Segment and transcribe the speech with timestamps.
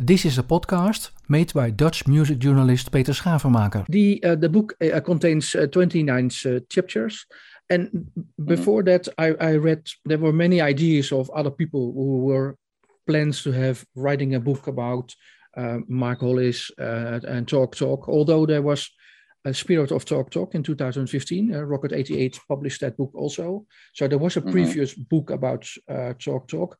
[0.00, 3.84] This is a podcast made by Dutch music journalist Peter Schavenmaker.
[3.88, 7.26] The uh, the book uh, contains uh, 29 uh, chapters,
[7.68, 8.08] and
[8.44, 8.90] before mm-hmm.
[8.90, 12.56] that, I, I read there were many ideas of other people who were
[13.08, 15.12] plans to have writing a book about
[15.56, 18.08] uh, Mark Hollis uh, and Talk Talk.
[18.08, 18.88] Although there was
[19.44, 23.66] a Spirit of Talk Talk in 2015, Rocket 88 published that book also.
[23.94, 24.52] So there was a mm-hmm.
[24.52, 25.68] previous book about
[26.20, 26.78] Talk Talk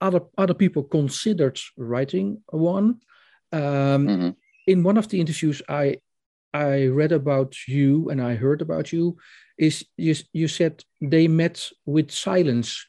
[0.00, 3.00] other other people considered writing one.
[3.52, 4.30] Um, mm-hmm.
[4.66, 5.98] In one of the interviews I
[6.52, 9.16] I read about you and I heard about you,
[9.58, 12.86] is you you said they met with silence.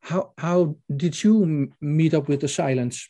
[0.00, 3.08] How how did you meet up with the silence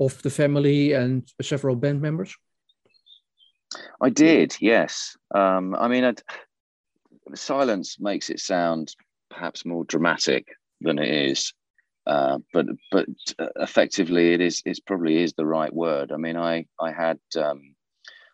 [0.00, 2.34] of the family and several band members?
[4.00, 5.16] I did, yes.
[5.34, 6.22] Um, I mean, I'd,
[7.34, 8.94] silence makes it sound
[9.30, 10.48] perhaps more dramatic
[10.80, 11.52] than it is.
[12.08, 13.06] Uh, but but
[13.38, 16.10] uh, effectively, it is it probably is the right word.
[16.10, 17.74] I mean, I I had um,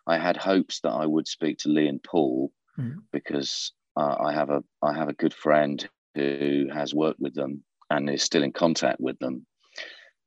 [0.07, 2.95] I had hopes that I would speak to Lee and Paul mm.
[3.11, 7.63] because uh, I have a I have a good friend who has worked with them
[7.89, 9.45] and is still in contact with them,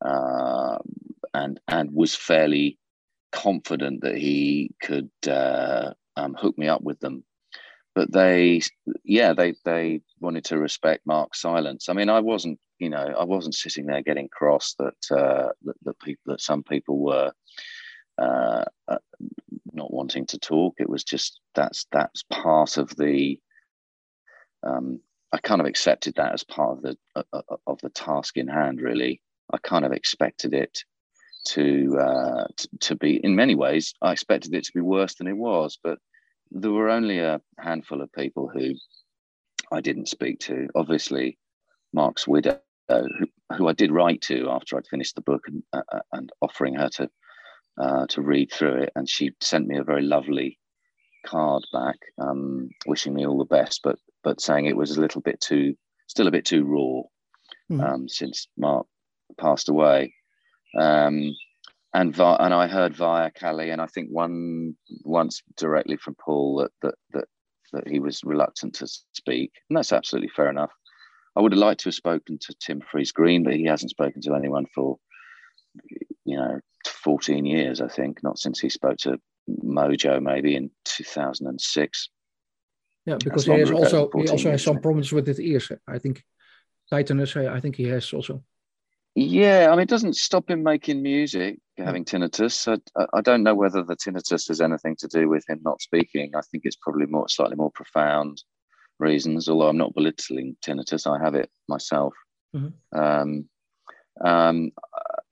[0.04, 0.76] uh,
[1.32, 2.78] and and was fairly
[3.32, 7.24] confident that he could uh, um, hook me up with them
[7.98, 8.60] but they
[9.02, 11.88] yeah they they wanted to respect mark's silence.
[11.88, 15.74] I mean i wasn't you know i wasn't sitting there getting cross that uh that,
[15.82, 17.32] that people that some people were
[18.22, 18.98] uh, uh,
[19.72, 20.74] not wanting to talk.
[20.78, 23.40] It was just that's that's part of the
[24.62, 25.00] um
[25.32, 28.46] i kind of accepted that as part of the uh, uh of the task in
[28.46, 29.20] hand really.
[29.52, 30.84] I kind of expected it
[31.46, 35.28] to uh to, to be in many ways i expected it to be worse than
[35.28, 35.98] it was but
[36.50, 38.74] there were only a handful of people who
[39.72, 40.68] I didn't speak to.
[40.74, 41.38] Obviously,
[41.92, 45.82] Mark's widow, who, who I did write to after I'd finished the book and, uh,
[45.92, 47.10] uh, and offering her to
[47.80, 50.58] uh, to read through it, and she sent me a very lovely
[51.24, 55.20] card back, um, wishing me all the best, but but saying it was a little
[55.20, 55.76] bit too,
[56.08, 57.02] still a bit too raw,
[57.70, 57.88] mm.
[57.88, 58.86] um, since Mark
[59.38, 60.12] passed away.
[60.76, 61.32] Um,
[61.98, 66.58] and via, and I heard via Callie, and I think one once directly from Paul
[66.58, 67.24] that that that
[67.72, 70.70] that he was reluctant to speak, and that's absolutely fair enough.
[71.36, 74.34] I would have liked to have spoken to Tim Friese-Greene, but he hasn't spoken to
[74.34, 74.96] anyone for
[76.24, 82.08] you know 14 years, I think, not since he spoke to Mojo maybe in 2006.
[83.06, 85.72] Yeah, because he has also he also has some problems with his ears.
[85.88, 86.22] I think
[86.92, 87.48] tinnitus.
[87.48, 88.44] I think he has also.
[89.20, 92.68] Yeah, I mean, it doesn't stop him making music, having tinnitus.
[92.96, 96.30] I, I don't know whether the tinnitus has anything to do with him not speaking.
[96.36, 98.40] I think it's probably more slightly more profound
[99.00, 99.48] reasons.
[99.48, 102.14] Although I'm not belittling tinnitus, I have it myself.
[102.54, 102.98] Mm-hmm.
[102.98, 103.48] Um,
[104.24, 104.70] um,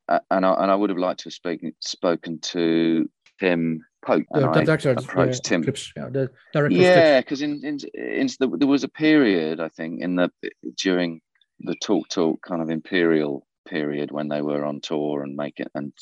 [0.08, 3.08] and I, and I would have liked to have spoken spoken to
[3.38, 4.24] Tim Pope.
[4.32, 5.62] The, the director approached Tim.
[5.62, 6.30] Clips, yeah, the.
[6.70, 10.30] Yeah, because in, in, in the, there was a period I think in the
[10.76, 11.20] during
[11.60, 15.92] the talk talk kind of imperial period when they were on tour and making and,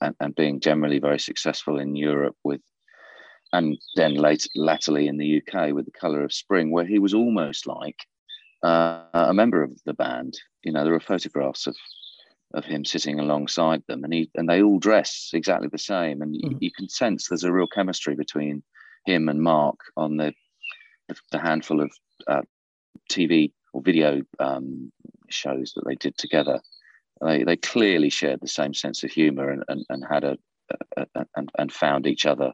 [0.00, 2.60] and and being generally very successful in Europe with
[3.52, 7.14] and then late latterly in the UK with the Color of Spring, where he was
[7.14, 7.96] almost like
[8.62, 10.38] uh, a member of the band.
[10.62, 11.76] You know, there are photographs of
[12.52, 16.34] of him sitting alongside them, and he and they all dress exactly the same, and
[16.34, 16.52] mm-hmm.
[16.52, 18.62] you, you, can sense there's a real chemistry between
[19.06, 20.32] him and Mark on the
[21.32, 21.90] the, handful of
[22.28, 22.42] uh,
[23.10, 24.92] TV or video um,
[25.28, 26.60] shows that they did together.
[27.20, 30.38] They, they clearly shared the same sense of humor and, and, and had a,
[30.96, 32.52] a, a and, and found each other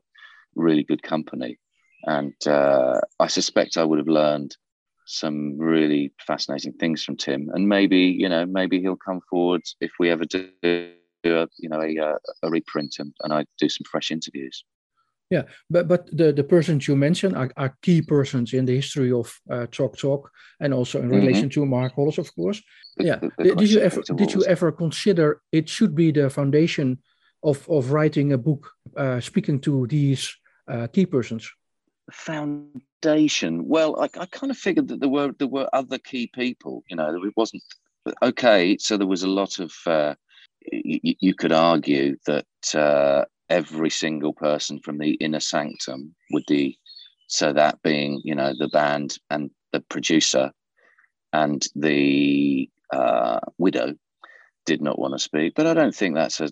[0.54, 1.59] really good company.
[2.04, 4.56] And uh, I suspect I would have learned
[5.06, 7.49] some really fascinating things from Tim.
[7.54, 11.81] And maybe, you know, maybe he'll come forward if we ever do, a, you know,
[11.81, 14.65] a, a reprint and, and I do some fresh interviews.
[15.31, 19.10] Yeah, but but the, the persons you mentioned are, are key persons in the history
[19.10, 21.16] of uh, Talk Talk and also in mm-hmm.
[21.16, 22.62] relation to Mark Hollis, of course.
[22.98, 26.98] Yeah, did, did you ever did you ever consider it should be the foundation
[27.42, 30.33] of of writing a book uh, speaking to these
[30.68, 31.51] uh, key persons?
[32.12, 33.66] Foundation.
[33.66, 36.84] Well, I, I kind of figured that there were there were other key people.
[36.89, 37.65] You know, it wasn't
[38.22, 38.77] okay.
[38.78, 39.72] So there was a lot of.
[39.84, 40.15] Uh,
[40.72, 46.78] you, you could argue that uh, every single person from the inner sanctum would be
[47.28, 50.53] so that being you know the band and the producer
[51.33, 53.95] and the uh, widow
[54.65, 56.51] did not want to speak but i don't think that's a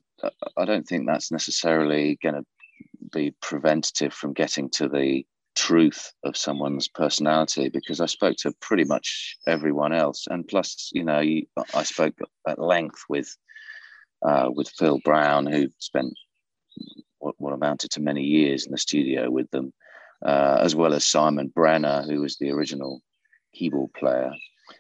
[0.57, 2.45] i don't think that's necessarily going to
[3.13, 5.25] be preventative from getting to the
[5.57, 10.27] truth of someone's personality because i spoke to pretty much everyone else.
[10.29, 11.23] And plus you know
[11.75, 12.15] i spoke
[12.49, 13.37] at length with
[14.25, 16.15] uh, with Phil Brown, who spent
[17.19, 19.73] what, what, amounted to many years in the studio with them,
[20.25, 23.03] uh, as well as Simon Brenner, who was the original
[23.55, 24.33] keyboard player.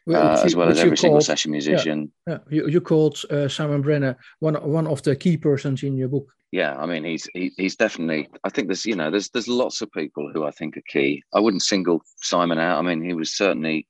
[0.09, 2.11] Uh, as well as every single session musician.
[2.27, 2.57] Yeah, yeah.
[2.57, 6.27] You, you called uh, Simon Brenner one one of the key persons in your book.
[6.53, 8.29] Yeah, I mean he's he, he's definitely.
[8.45, 11.23] I think there's you know there's there's lots of people who I think are key.
[11.35, 12.79] I wouldn't single Simon out.
[12.79, 13.87] I mean he was certainly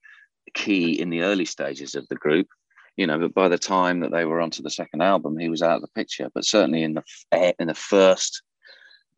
[0.54, 2.48] key in the early stages of the group,
[2.96, 3.18] you know.
[3.18, 5.82] But by the time that they were onto the second album, he was out of
[5.82, 6.30] the picture.
[6.34, 8.42] But certainly in the in the first,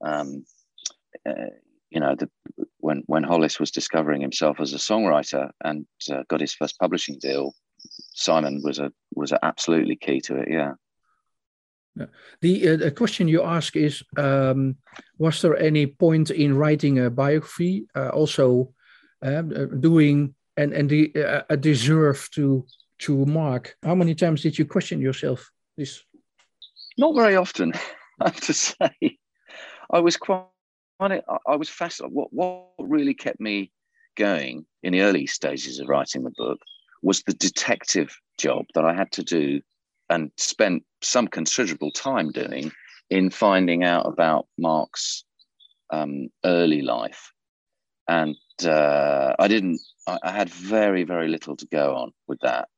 [0.04, 0.44] um,
[1.28, 1.50] uh,
[1.90, 2.28] you know, the,
[2.78, 7.18] when when Hollis was discovering himself as a songwriter and uh, got his first publishing
[7.18, 7.54] deal,
[8.14, 10.48] Simon was a was absolutely key to it.
[10.50, 10.72] Yeah.
[11.94, 12.06] yeah.
[12.40, 14.76] The, uh, the question you ask is: um,
[15.18, 18.72] Was there any point in writing a biography, uh, also
[19.22, 22.66] um, uh, doing and and the uh, a deserve to
[23.00, 23.76] to Mark?
[23.82, 26.02] How many times did you question yourself this?
[26.98, 27.72] Not very often,
[28.20, 29.18] I have to say.
[29.90, 30.44] I was quite
[30.98, 32.14] I was fascinated.
[32.14, 33.70] What, what really kept me
[34.16, 36.58] going in the early stages of writing the book
[37.02, 39.60] was the detective job that I had to do
[40.08, 42.72] and spent some considerable time doing
[43.10, 45.24] in finding out about Mark's
[45.90, 47.30] um, early life.
[48.08, 52.68] And uh, I didn't, I, I had very, very little to go on with that.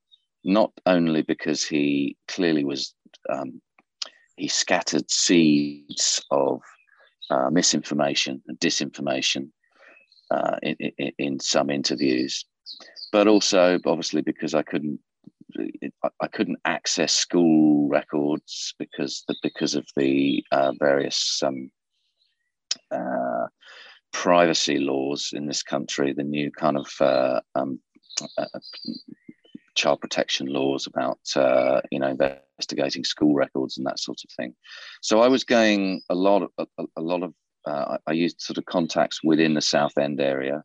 [0.44, 2.94] Not only because he clearly was,
[3.28, 3.60] um,
[4.36, 6.60] he scattered seeds of
[7.30, 9.50] uh, misinformation and disinformation
[10.30, 12.44] uh, in, in, in, some interviews,
[13.12, 15.00] but also obviously because I couldn't
[16.20, 21.70] I couldn't access school records because because of the uh, various um,
[22.90, 23.46] uh,
[24.12, 27.80] privacy laws in this country, the new kind of uh, um,
[28.36, 28.46] uh,
[29.78, 34.54] child protection laws about uh, you know investigating school records and that sort of thing.
[35.00, 37.32] So I was going a lot of a, a lot of
[37.64, 40.62] uh, I used sort of contacts within the Southend area.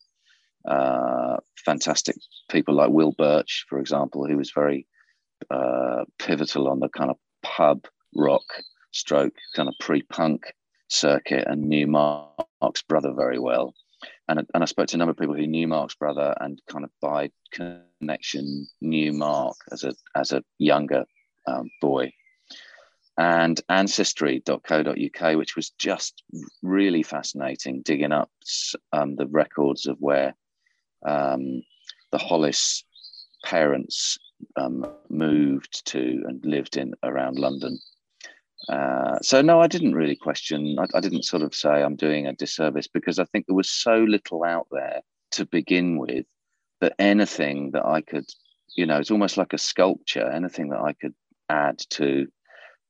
[0.67, 2.15] Uh, fantastic
[2.49, 4.87] people like Will Birch, for example, who was very
[5.51, 7.85] uh, pivotal on the kind of pub
[8.15, 8.45] rock
[8.91, 10.53] stroke kind of pre-punk
[10.87, 13.73] circuit and knew Mark's brother very well
[14.27, 16.85] and, and I spoke to a number of people who knew Mark's brother and kind
[16.85, 17.29] of by
[18.03, 21.05] connection knew Mark as a as a younger
[21.47, 22.11] um, boy.
[23.17, 26.23] And ancestry.co.uk, which was just
[26.63, 28.31] really fascinating, digging up
[28.91, 30.35] um, the records of where
[31.05, 31.61] um,
[32.11, 32.83] the Hollis
[33.45, 34.17] parents
[34.55, 37.77] um, moved to and lived in around London.
[38.67, 40.77] Uh, so no, I didn't really question.
[40.79, 43.69] I, I, didn't sort of say I'm doing a disservice because I think there was
[43.69, 45.01] so little out there
[45.31, 46.25] to begin with
[46.83, 48.25] that anything that I could,
[48.75, 50.29] you know, it's almost like a sculpture.
[50.29, 51.13] Anything that I could
[51.47, 52.27] add to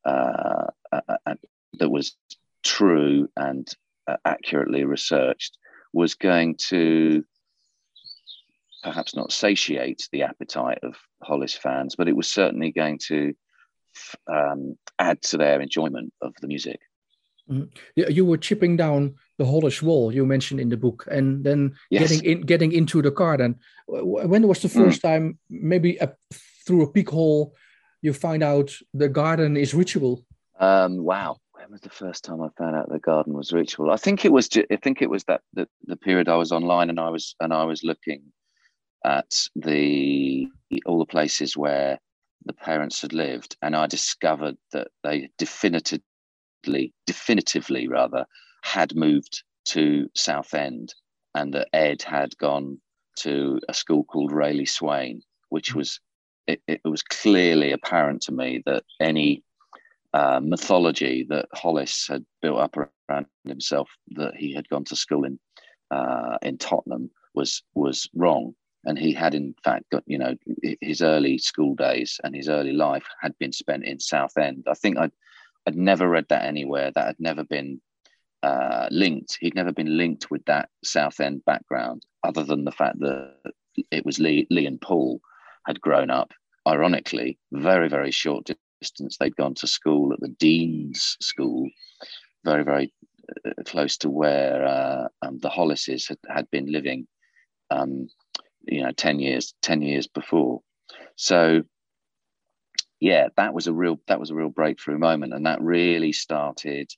[0.03, 1.35] uh, uh,
[1.77, 2.15] that was
[2.63, 3.67] true and
[4.07, 5.59] uh, accurately researched
[5.93, 7.23] was going to
[8.81, 13.35] perhaps not satiate the appetite of Hollis fans, but it was certainly going to
[14.27, 16.79] um, add to their enjoyment of the music.
[17.47, 17.65] Mm-hmm.
[17.95, 21.75] Yeah, you were chipping down the Hollis wall you mentioned in the book, and then
[21.89, 22.01] yes.
[22.01, 23.55] getting in, getting into the garden.
[23.87, 24.85] When was the mm.
[24.85, 25.09] first mm.
[25.09, 26.13] time, maybe a,
[26.65, 27.55] through a peek hole,
[28.01, 30.25] you find out the garden is ritual?
[30.59, 33.91] Um, wow, when was the first time I found out the garden was ritual?
[33.91, 34.49] I think it was.
[34.55, 37.53] I think it was that the, the period I was online and I was and
[37.53, 38.21] I was looking
[39.05, 40.47] at the
[40.85, 41.99] all the places where
[42.45, 48.25] the parents had lived, and I discovered that they definitively, definitively rather,
[48.63, 50.93] had moved to Southend,
[51.35, 52.79] and that Ed had gone
[53.19, 55.75] to a school called Rayleigh Sweyne, which mm.
[55.75, 55.99] was
[56.47, 59.43] it, it was clearly apparent to me that any
[60.13, 65.23] uh, mythology that Hollis had built up around himself that he had gone to school
[65.23, 65.39] in
[65.91, 68.53] uh, in Tottenham was was wrong
[68.85, 70.35] and he had in fact got you know
[70.81, 74.65] his early school days and his early life had been spent in Southend.
[74.67, 75.11] I think I'd
[75.65, 76.91] I'd never read that anywhere.
[76.91, 77.81] That had never been
[78.43, 79.37] uh, linked.
[79.39, 83.53] He'd never been linked with that Southend background, other than the fact that
[83.89, 85.19] it was Lee, Lee and Paul
[85.65, 86.31] had grown up.
[86.67, 88.49] Ironically, very very short
[88.81, 89.17] distance.
[89.17, 91.69] They'd gone to school at the Dean's School,
[92.45, 92.93] very very
[93.45, 97.07] uh, close to where uh, um, the Hollises had, had been living
[97.71, 98.07] um,
[98.67, 100.61] you know 10 years 10 years before
[101.15, 101.63] so
[102.99, 106.89] yeah that was a real that was a real breakthrough moment and that really started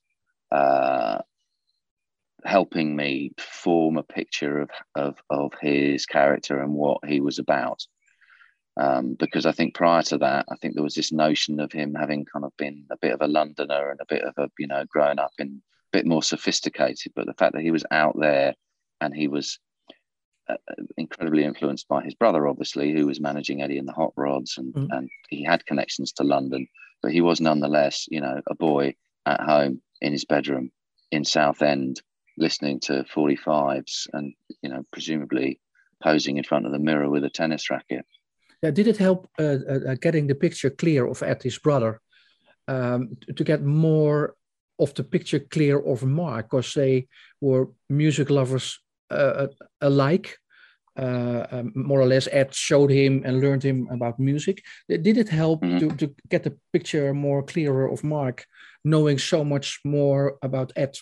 [0.52, 1.20] uh,
[2.46, 7.82] helping me form a picture of, of of his character and what he was about
[8.78, 11.94] Um, because I think prior to that, I think there was this notion of him
[11.96, 14.68] having kind of been a bit of a Londoner and a bit of a, you
[14.68, 15.62] know, growing up in
[15.94, 17.14] a bit more sophisticated.
[17.16, 18.54] But the fact that he was out there
[19.00, 19.60] and he was
[20.50, 20.58] uh,
[20.98, 24.74] incredibly influenced by his brother, obviously, who was managing Eddie and the Hot Rods, and,
[24.74, 24.88] mm.
[24.92, 26.68] and he had connections to London,
[27.02, 28.94] but he was nonetheless, you know, a boy
[29.26, 30.70] at home in his bedroom
[31.12, 32.02] in Southend,
[32.38, 35.60] listening to 45s and, you know, presumably
[36.04, 38.06] posing in front of the mirror with a tennis racket.
[38.62, 42.02] Yeah, did it help uh, uh, uh getting the picture clear of Ed, his brother,
[42.68, 44.36] um, to get more
[44.80, 47.08] of the picture clear of Mark, because they
[47.42, 48.80] were music lovers
[49.12, 49.48] uh, uh
[49.82, 50.38] alike?
[50.98, 54.64] Uh, um, more or less, Ed showed him and learned him about music.
[54.88, 55.80] Did it help mm-hmm.
[55.80, 58.46] to, to get the picture more clearer of Mark,
[58.86, 60.96] knowing so much more about Ed?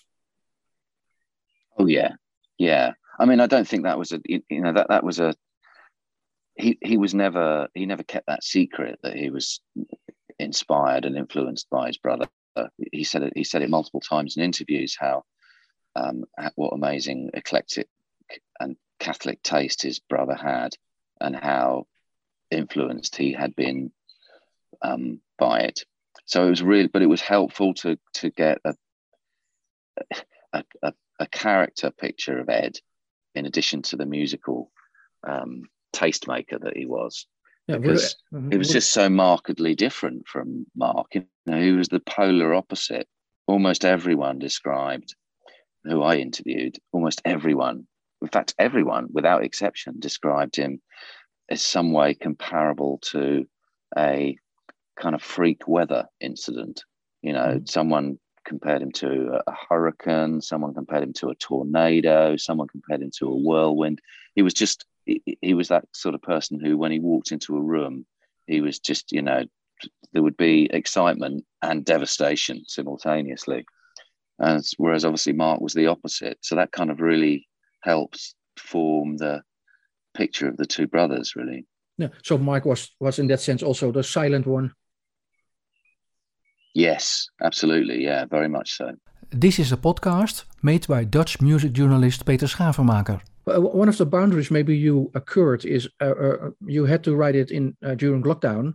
[1.78, 2.14] Oh yeah,
[2.58, 2.94] yeah.
[3.20, 5.36] I mean, I don't think that was a you know that that was a
[6.56, 9.62] he he was never he never kept that secret that he was
[10.40, 12.28] inspired and influenced by his brother.
[12.92, 15.24] He said it he said it multiple times in interviews how
[15.96, 16.26] um,
[16.56, 17.88] what amazing eclectic
[18.60, 20.76] and Catholic taste his brother had,
[21.20, 21.88] and how
[22.52, 23.92] influenced he had been
[24.82, 25.82] um, by it.
[26.26, 28.76] So it was really, but it was helpful to to get a
[30.54, 32.78] a, a, a character picture of Ed,
[33.34, 34.72] in addition to the musical
[35.28, 35.64] um,
[35.96, 37.26] tastemaker that he was.
[37.68, 38.52] Yeah, because mm-hmm.
[38.52, 41.08] it was just so markedly different from Mark.
[41.16, 43.08] You know, he was the polar opposite.
[43.48, 45.16] Almost everyone described
[45.86, 47.88] who I interviewed, almost everyone,
[48.22, 50.82] in fact, everyone without exception, described him
[51.50, 53.46] as some way comparable to
[53.98, 54.38] a
[55.00, 56.84] kind of freak weather incident.
[57.22, 57.70] You know, mm.
[57.70, 63.12] someone compared him to a hurricane, someone compared him to a tornado, someone compared him
[63.20, 64.00] to a whirlwind.
[64.36, 67.62] He was just, he, was that sort of person who, when he walked into a
[67.62, 68.06] room,
[68.48, 69.46] he was just, you know,
[70.14, 73.66] there would be excitement and devastation simultaneously.
[74.40, 76.38] And whereas obviously Mark was the opposite.
[76.42, 77.48] So that kind of really
[77.82, 79.42] helps form the
[80.14, 81.66] picture of the two brothers, really.
[81.98, 82.10] Yeah.
[82.24, 84.74] So Mark was was in that sense also the silent one.
[86.74, 88.04] Yes, absolutely.
[88.04, 88.94] Yeah, very much so.
[89.30, 93.22] This is a podcast made by Dutch music journalist Peter Schavenmaker.
[93.46, 97.52] One of the boundaries maybe you occurred is uh, uh, you had to write it
[97.52, 98.74] in uh, during lockdown,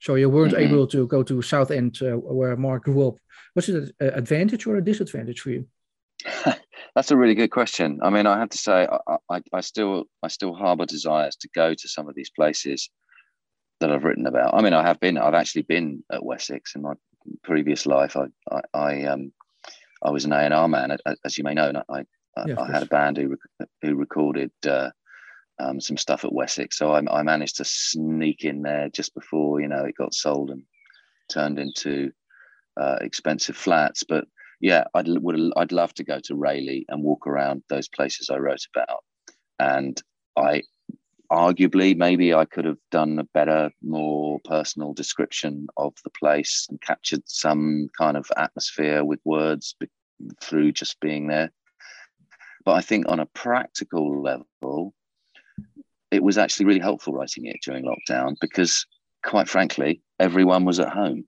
[0.00, 0.74] so you weren't mm-hmm.
[0.74, 3.14] able to go to Southend uh, where Mark grew up.
[3.54, 5.66] Was it an advantage or a disadvantage for you?
[6.94, 7.98] That's a really good question.
[8.02, 11.48] I mean, I have to say, I, I, I still I still harbour desires to
[11.54, 12.88] go to some of these places
[13.80, 14.54] that I've written about.
[14.54, 15.18] I mean, I have been.
[15.18, 16.94] I've actually been at Wessex in my
[17.42, 19.32] previous life, I I, I um
[20.02, 21.72] I was an A and R man, as you may know.
[21.88, 22.04] I
[22.36, 23.36] I, yeah, I had a band who
[23.82, 24.90] who recorded uh,
[25.58, 29.60] um, some stuff at Wessex, so I, I managed to sneak in there just before
[29.60, 30.62] you know it got sold and
[31.30, 32.12] turned into
[32.76, 34.02] uh, expensive flats.
[34.02, 34.26] But
[34.60, 38.36] yeah, I'd would I'd love to go to Rayleigh and walk around those places I
[38.36, 39.02] wrote about,
[39.58, 40.00] and
[40.36, 40.62] I
[41.30, 46.80] arguably maybe I could have done a better, more personal description of the place and
[46.80, 49.74] captured some kind of atmosphere with words
[50.40, 51.50] through just being there.
[52.64, 54.94] But I think on a practical level,
[56.10, 58.86] it was actually really helpful writing it during lockdown because,
[59.24, 61.24] quite frankly, everyone was at home.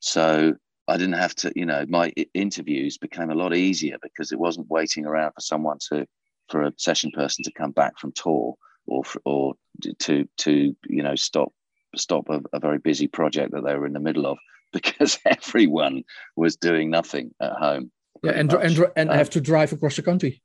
[0.00, 0.54] So
[0.88, 4.70] I didn't have to, you know, my interviews became a lot easier because it wasn't
[4.70, 6.06] waiting around for someone to,
[6.48, 8.56] for a session person to come back from tour
[8.90, 9.54] or or
[10.00, 11.52] to to you know stop
[11.96, 14.38] stop a, a very busy project that they were in the middle of
[14.72, 16.04] because everyone
[16.36, 17.90] was doing nothing at home.
[18.22, 20.42] Yeah, and and and um, have to drive across the country.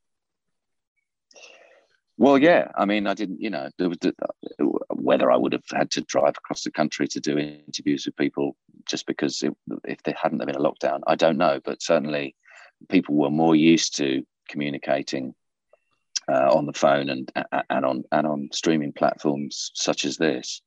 [2.18, 2.72] Well, yeah.
[2.78, 3.42] I mean, I didn't.
[3.42, 3.98] You know, there was
[4.90, 8.56] whether I would have had to drive across the country to do interviews with people
[8.86, 11.60] just because it, if there hadn't been a lockdown, I don't know.
[11.64, 12.36] But certainly,
[12.90, 15.36] people were more used to communicating
[16.28, 17.32] uh, on the phone and
[17.70, 20.62] and on and on streaming platforms such as this.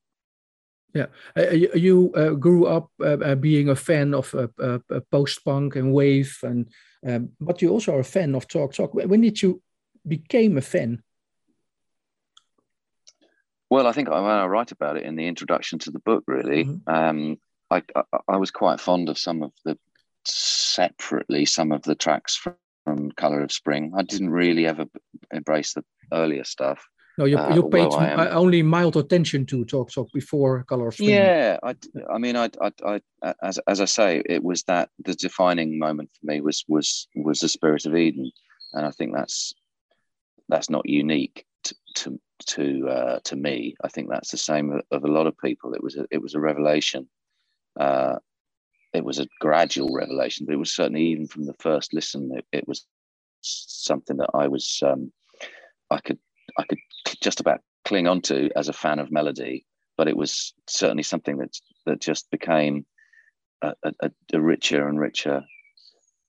[0.93, 1.05] Yeah,
[1.37, 4.79] uh, you uh, grew up uh, uh, being a fan of uh,
[5.11, 6.67] post punk and wave, and
[7.05, 8.93] um, but you also are a fan of talk talk.
[8.93, 9.61] When did you
[10.07, 11.03] became a fan?
[13.69, 16.23] Well, I think I, I write about it in the introduction to the book.
[16.25, 17.09] Really, mm -hmm.
[17.09, 17.39] um,
[17.69, 19.77] I, I, I was quite fond of some of the
[20.25, 22.55] separately some of the tracks from
[23.17, 23.93] Color of Spring.
[23.97, 24.85] I didn't really ever
[25.31, 26.85] embrace the earlier stuff.
[27.19, 27.91] No, you, uh, you paid
[28.31, 31.09] only mild attention to Talk Talk before Color of Spring.
[31.09, 31.75] Yeah, I,
[32.09, 36.09] I mean, I, I, I, as, as I say, it was that the defining moment
[36.13, 38.31] for me was was was the Spirit of Eden,
[38.71, 39.53] and I think that's
[40.47, 43.75] that's not unique to, to to uh, to me.
[43.83, 45.73] I think that's the same of a lot of people.
[45.73, 47.09] It was a, it was a revelation.
[47.77, 48.15] Uh,
[48.99, 52.45] it was a gradual revelation, but it was certainly even from the first listen, it,
[52.51, 52.85] it was
[53.41, 55.11] something that I was um,
[55.89, 56.19] I could
[56.57, 56.79] I could
[57.21, 59.65] just about cling on to as a fan of melody.
[59.97, 62.85] But it was certainly something that that just became
[63.61, 65.43] a, a, a richer and richer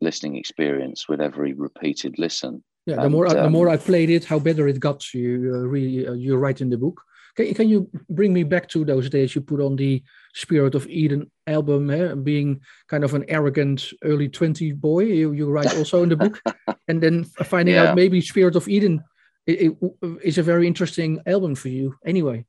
[0.00, 2.62] listening experience with every repeated listen.
[2.86, 5.12] Yeah, the and, more um, the more I played it, how better it got.
[5.12, 7.02] You uh, really uh, you write in the book.
[7.44, 10.02] Can, can you bring me back to those days you put on the
[10.35, 12.14] Spirit of Eden album, eh?
[12.14, 16.42] being kind of an arrogant early 20 boy, you, you write also in the book,
[16.88, 17.85] and then finding yeah.
[17.85, 19.02] out maybe Spirit of Eden
[19.47, 22.44] it, it is a very interesting album for you anyway.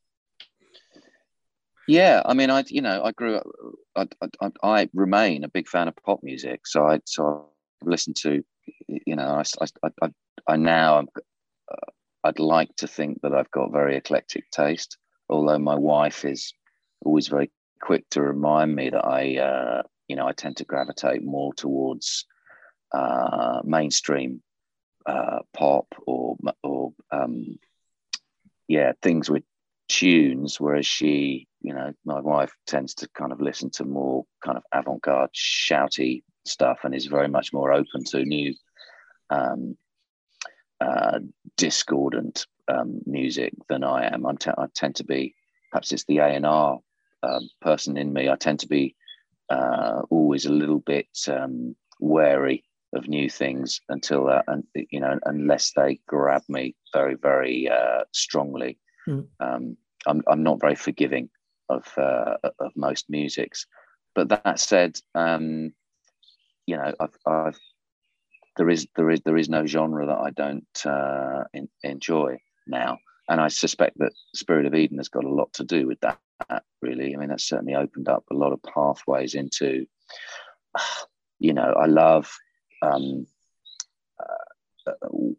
[1.88, 3.48] Yeah, I mean, I you know I grew up.
[3.96, 7.50] I, I, I remain a big fan of pop music, so I so
[7.84, 8.44] I listen to,
[8.88, 10.10] you know, I I, I,
[10.48, 11.08] I now I'm,
[11.72, 11.92] uh,
[12.24, 14.98] I'd like to think that I've got very eclectic taste.
[15.30, 16.54] Although my wife is
[17.04, 17.52] always very
[17.82, 22.26] quick to remind me that I, uh, you know, I tend to gravitate more towards
[22.92, 24.42] uh, mainstream
[25.06, 27.58] uh, pop or or um,
[28.68, 29.44] yeah things with
[29.88, 34.58] tunes, whereas she, you know, my wife tends to kind of listen to more kind
[34.58, 38.54] of avant-garde, shouty stuff, and is very much more open to new
[39.30, 39.78] um,
[40.82, 41.20] uh,
[41.58, 44.26] discordant um, music than I am.
[44.26, 45.36] I'm t- I tend to be,
[45.72, 46.80] perhaps it's the A and R
[47.24, 48.30] um, person in me.
[48.30, 48.96] I tend to be
[49.50, 55.20] uh, always a little bit um, wary of new things until uh, and you know
[55.26, 58.80] unless they grab me very very uh, strongly.
[59.08, 59.28] Mm.
[59.40, 61.30] Um, I'm I'm not very forgiving
[61.70, 63.68] of uh, of most musics,
[64.16, 65.74] but that said, um,
[66.66, 67.60] you know I've, I've
[68.58, 72.98] there is there is there is no genre that I don't uh, in, enjoy now,
[73.30, 76.20] and I suspect that Spirit of Eden has got a lot to do with that.
[76.82, 79.86] Really, I mean that's certainly opened up a lot of pathways into.
[81.44, 82.32] You know, I love
[82.84, 83.26] um,
[84.20, 84.96] uh,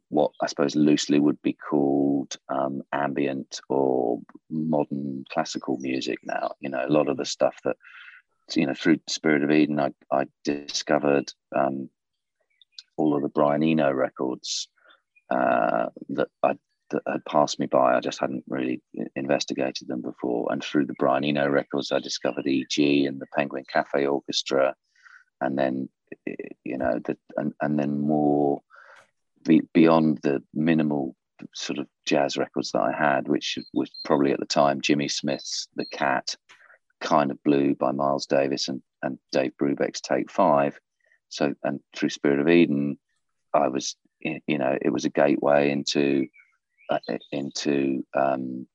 [0.09, 4.20] what I suppose loosely would be called um, ambient or
[4.51, 6.53] modern classical music now.
[6.61, 7.77] You know, a lot of the stuff that,
[8.55, 11.88] you know, through Spirit of Eden, I, I discovered um,
[13.02, 14.68] all of the Brian Eno records
[15.30, 16.54] uh, that I
[16.90, 17.94] that had passed me by.
[17.94, 18.82] I just hadn't really
[19.16, 20.52] investigated them before.
[20.52, 24.74] And through the Brian Eno records, I discovered EG and the Penguin Cafe Orchestra,
[25.40, 25.88] and then
[26.64, 28.60] you know, the, and, and then more
[29.44, 31.16] be, beyond the minimal
[31.54, 35.68] sort of jazz records that I had, which was probably at the time Jimmy Smith's
[35.74, 36.36] The Cat,
[37.00, 40.78] Kind of Blue by Miles Davis and, and Dave Brubeck's Take Five.
[41.33, 42.99] So, and through Spirit of Eden,
[43.55, 46.27] I was, you know, it was a gateway into
[46.90, 46.99] uh,
[47.31, 48.66] into um,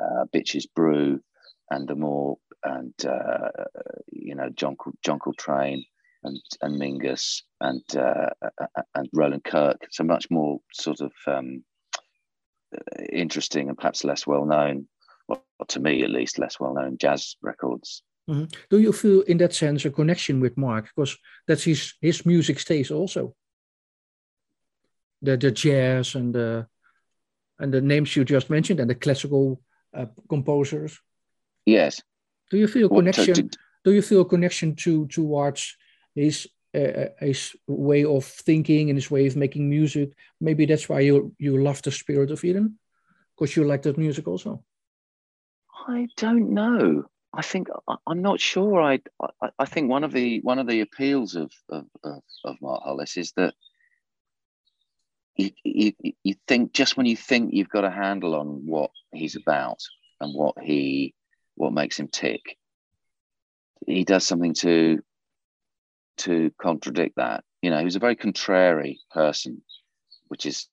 [0.00, 1.20] uh, Bitches Brew
[1.70, 3.48] and the more and uh,
[4.12, 5.84] you know John John Coltrane
[6.24, 8.30] and and Mingus and uh,
[8.94, 9.86] and Roland Kirk.
[9.90, 11.64] So much more sort of um,
[13.10, 14.88] interesting and perhaps less well known,
[15.26, 18.02] well, to me at least, less well known jazz records.
[18.28, 18.44] Mm-hmm.
[18.70, 22.58] Do you feel, in that sense, a connection with Mark because that's his his music
[22.58, 23.34] taste also?
[25.22, 26.66] The the jazz and the
[27.58, 29.60] and the names you just mentioned and the classical
[29.94, 31.00] uh, composers.
[31.64, 32.02] Yes.
[32.50, 33.34] Do you feel a connection?
[33.34, 35.76] To, to, do you feel a connection to towards
[36.14, 40.10] his uh, his way of thinking and his way of making music.
[40.40, 42.78] Maybe that's why you you love the Spirit of Eden,
[43.34, 44.62] because you like that music also.
[45.88, 47.04] I don't know.
[47.36, 47.68] I think
[48.06, 48.80] I'm not sure.
[48.80, 49.00] I,
[49.42, 52.82] I, I think one of the one of the appeals of of, of, of Mark
[52.82, 53.54] Hollis is that
[55.36, 55.92] you, you
[56.24, 59.80] you think just when you think you've got a handle on what he's about
[60.20, 61.14] and what he
[61.56, 62.56] what makes him tick,
[63.86, 65.02] he does something to
[66.18, 67.44] to contradict that.
[67.60, 69.60] You know, he was a very contrary person,
[70.28, 70.68] which is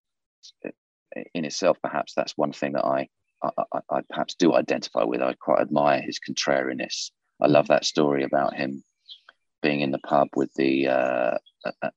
[1.34, 3.10] in itself perhaps that's one thing that I,
[3.44, 5.22] I, I perhaps do identify with.
[5.22, 7.12] I quite admire his contrariness.
[7.42, 8.84] I love that story about him
[9.62, 11.38] being in the pub with the uh,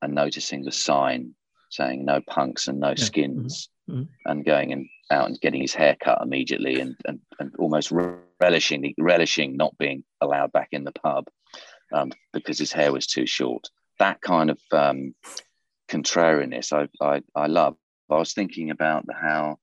[0.03, 1.35] and noticing the sign
[1.71, 4.01] saying no punks and no skins mm-hmm.
[4.01, 4.31] Mm-hmm.
[4.31, 7.93] and going and out and getting his hair cut immediately and, and, and almost
[8.41, 11.27] relishing relishing not being allowed back in the pub
[11.93, 13.69] um, because his hair was too short.
[13.99, 15.15] That kind of um,
[15.89, 17.77] contrariness I, I, I love.
[18.11, 19.59] I was thinking about the, how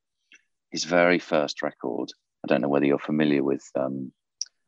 [0.74, 2.12] his very first record,
[2.44, 4.12] I don't know whether you're familiar with um,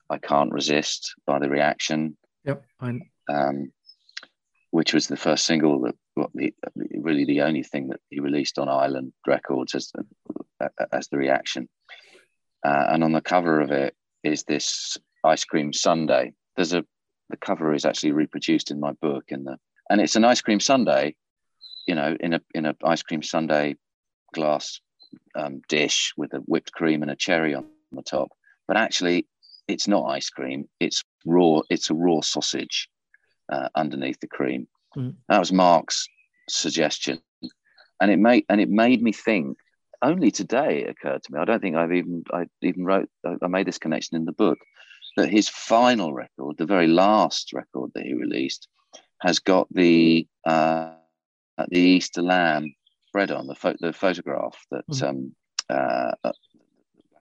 [0.09, 2.15] I Can't Resist by The Reaction.
[2.45, 2.63] Yep.
[3.27, 3.73] Um,
[4.69, 6.53] which was the first single that well, the,
[7.01, 9.91] really the only thing that he released on Island Records as
[10.91, 11.67] as the reaction.
[12.65, 16.33] Uh, and on the cover of it is this ice cream sundae.
[16.55, 16.85] There's a
[17.29, 19.57] the cover is actually reproduced in my book in the
[19.89, 21.15] and it's an ice cream sundae,
[21.87, 23.75] you know, in a in a ice cream sundae
[24.33, 24.81] glass
[25.35, 28.29] um, dish with a whipped cream and a cherry on the top.
[28.67, 29.27] But actually,
[29.67, 30.67] it's not ice cream.
[30.79, 31.61] It's raw.
[31.69, 32.89] It's a raw sausage
[33.51, 34.67] uh, underneath the cream.
[34.95, 35.15] Mm.
[35.29, 36.07] That was Mark's
[36.49, 37.19] suggestion,
[38.01, 39.57] and it made and it made me think.
[40.01, 41.39] Only today it occurred to me.
[41.39, 44.59] I don't think I've even I even wrote I made this connection in the book
[45.15, 48.67] that his final record, the very last record that he released,
[49.21, 50.91] has got the uh,
[51.69, 52.75] the Easter lamb
[53.15, 55.07] bread on the, pho- the photograph that mm.
[55.07, 55.33] um,
[55.69, 56.33] uh, uh,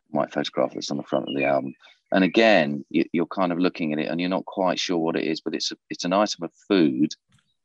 [0.08, 1.72] white photograph that's on the front of the album.
[2.10, 5.14] And again, you, are kind of looking at it and you're not quite sure what
[5.14, 7.12] it is, but it's a, it's an item of food,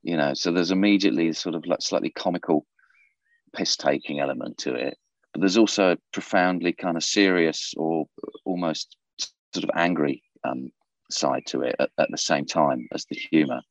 [0.04, 0.36] you know.
[0.36, 2.68] So there's immediately sort of like slightly comical
[3.56, 4.96] piss taking element to it,
[5.34, 8.06] but there's also a profoundly kind of serious or
[8.46, 8.96] almost
[9.56, 10.70] sort of angry um,
[11.10, 13.62] side to it at, at the same time as the humor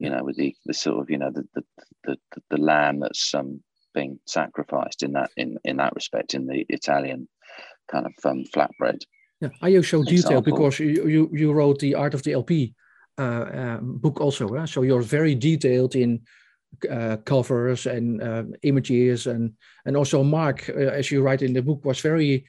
[0.00, 1.64] you know, with the, the sort of, you know, the the
[2.04, 2.16] the,
[2.50, 3.62] the lamb that's um,
[3.94, 7.28] being sacrificed in that in in that respect in the Italian
[7.90, 9.00] kind of um, flatbread.
[9.40, 12.74] Yeah, are you so detailed because you, you you wrote the Art of the LP
[13.18, 14.66] uh, um, book also, eh?
[14.66, 16.22] so you're very detailed in
[16.90, 19.52] uh, covers and uh, images and
[19.86, 22.46] and also Mark, uh, as you write in the book, was very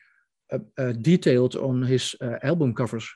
[0.51, 3.07] uh, uh, detailed on his album covers.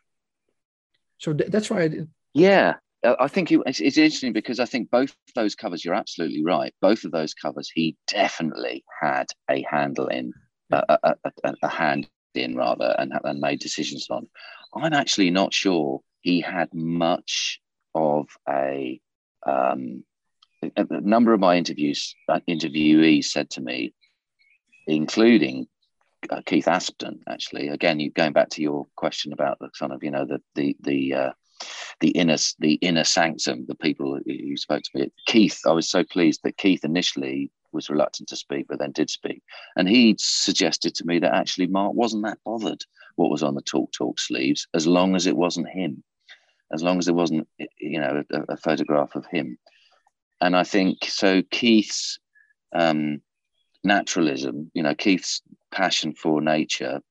[1.17, 1.83] So th that's why.
[1.83, 6.43] I, yeah, I think it's, it's, interesting because I think both those covers, you're absolutely
[6.43, 6.73] right.
[6.81, 10.33] Both of those covers, he definitely had a handle in,
[10.71, 14.27] a, a, a, a hand in rather, and, and made decisions on.
[14.75, 17.61] I'm actually not sure he had much
[17.95, 18.99] of a.
[19.45, 20.03] Um,
[20.75, 23.93] a number of my interviews, uh, interviewees said to me,
[24.87, 25.67] including
[26.29, 27.69] uh, Keith Aspden, actually.
[27.69, 30.75] Again, you going back to your question about the kind of you know the the
[30.81, 31.31] the uh,
[31.99, 35.11] the inner the inner sanctum, the people who spoke to me.
[35.25, 39.09] Keith, I was so pleased that Keith initially was reluctant to speak, but then did
[39.09, 39.41] speak,
[39.75, 42.83] and he suggested to me that actually Mark wasn't that bothered
[43.15, 46.03] what was on the Talk Talk sleeves, as long as it wasn't him,
[46.71, 47.47] as long as there wasn't
[47.79, 49.57] you know a, a photograph of him,
[50.41, 51.41] and I think so.
[51.43, 52.19] Keith's
[52.73, 53.21] um,
[53.83, 55.41] naturalism, you know, Keith's
[55.71, 57.01] passion for nature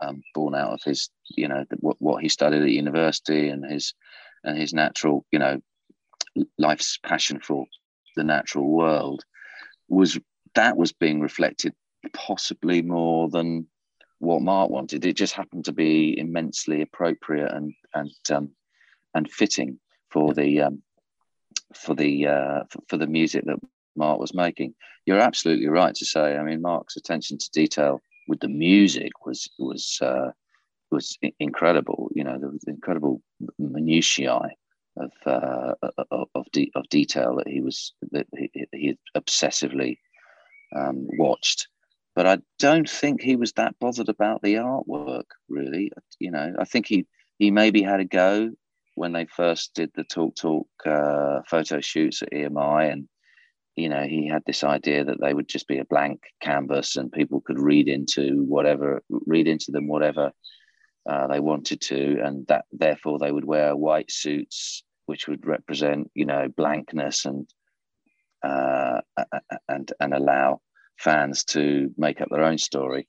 [0.00, 3.94] um, born out of his, you know, what, what he studied at university and his
[4.44, 5.60] and his natural, you know,
[6.58, 7.66] life's passion for
[8.16, 9.24] the natural world
[9.88, 10.18] was
[10.54, 11.74] that was being reflected
[12.12, 13.66] possibly more than
[14.18, 15.04] what Mark wanted.
[15.04, 18.50] It just happened to be immensely appropriate and and um,
[19.14, 19.78] and fitting
[20.10, 20.82] for the um,
[21.74, 23.58] for the uh, for, for the music that
[23.96, 24.74] Mark was making.
[25.06, 26.36] You're absolutely right to say.
[26.36, 30.30] I mean, Mark's attention to detail with the music was was uh,
[30.90, 32.10] was incredible.
[32.14, 33.22] You know, there was incredible
[33.58, 34.50] minutiae
[34.96, 35.74] of uh,
[36.10, 39.98] of de- of, detail that he was that he, he obsessively
[40.74, 41.68] um, watched.
[42.14, 45.26] But I don't think he was that bothered about the artwork.
[45.48, 47.06] Really, you know, I think he
[47.38, 48.50] he maybe had a go
[48.94, 53.08] when they first did the Talk Talk uh, photo shoots at EMI and
[53.78, 57.12] you know, he had this idea that they would just be a blank canvas and
[57.12, 60.32] people could read into whatever, read into them whatever
[61.08, 66.10] uh, they wanted to, and that therefore they would wear white suits, which would represent,
[66.14, 67.48] you know, blankness and
[68.42, 69.00] uh,
[69.68, 70.60] and and allow
[70.98, 73.08] fans to make up their own story.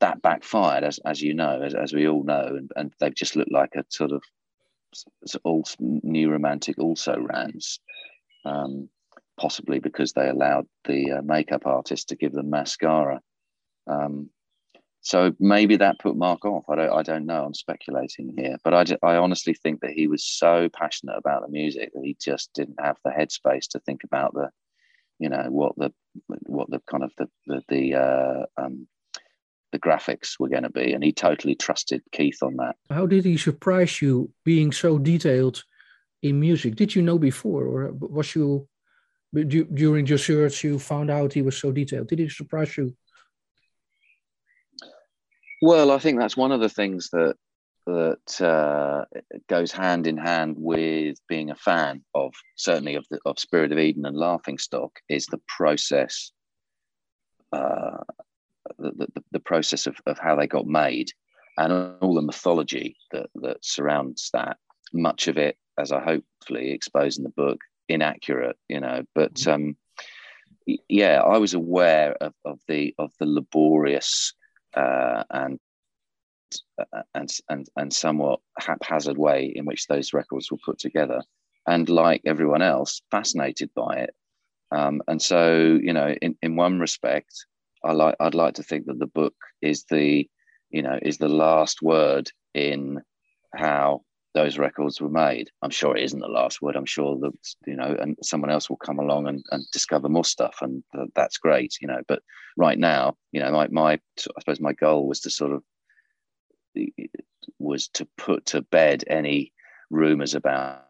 [0.00, 3.36] That backfired, as as you know, as, as we all know, and, and they've just
[3.36, 4.22] looked like a sort of
[5.44, 7.80] all new romantic also rans.
[8.44, 8.88] Um,
[9.40, 13.20] possibly because they allowed the uh, makeup artist to give them mascara.
[13.86, 14.28] Um,
[15.02, 16.64] so maybe that put Mark off.
[16.68, 17.44] I don't, I don't know.
[17.44, 21.48] I'm speculating here, but I, I honestly think that he was so passionate about the
[21.48, 24.50] music that he just didn't have the headspace to think about the,
[25.18, 25.92] you know, what the,
[26.46, 28.86] what the kind of the the, the uh, um,
[29.72, 32.76] the graphics were going to be, and he totally trusted Keith on that.
[32.90, 35.62] How did he surprise you being so detailed
[36.22, 36.76] in music?
[36.76, 38.68] Did you know before, or was you
[39.32, 42.08] during your search you found out he was so detailed?
[42.08, 42.94] Did he surprise you?
[45.62, 47.36] Well, I think that's one of the things that
[47.86, 49.04] that uh,
[49.48, 53.78] goes hand in hand with being a fan of certainly of the of Spirit of
[53.78, 56.30] Eden and Laughing Stock is the process,
[57.52, 57.98] uh,
[58.78, 61.10] the, the, the process of, of how they got made,
[61.58, 64.56] and all the mythology that that surrounds that.
[64.92, 69.04] Much of it, as I hopefully expose in the book, inaccurate, you know.
[69.14, 69.50] But mm-hmm.
[69.52, 69.76] um,
[70.88, 74.34] yeah, I was aware of, of the of the laborious
[74.76, 75.58] uh, and
[76.78, 81.22] uh, and and and somewhat haphazard way in which those records were put together,
[81.66, 84.14] and like everyone else, fascinated by it.
[84.72, 87.34] Um, and so, you know, in, in one respect,
[87.84, 90.28] I like I'd like to think that the book is the,
[90.70, 93.00] you know, is the last word in
[93.54, 94.02] how
[94.34, 95.50] those records were made.
[95.62, 96.76] I'm sure it isn't the last word.
[96.76, 97.32] I'm sure that
[97.66, 100.82] you know, and someone else will come along and, and discover more stuff, and
[101.14, 102.00] that's great, you know.
[102.06, 102.22] But
[102.56, 105.62] right now, you know, my my I suppose my goal was to sort of
[107.58, 109.52] was to put to bed any
[109.90, 110.84] rumors about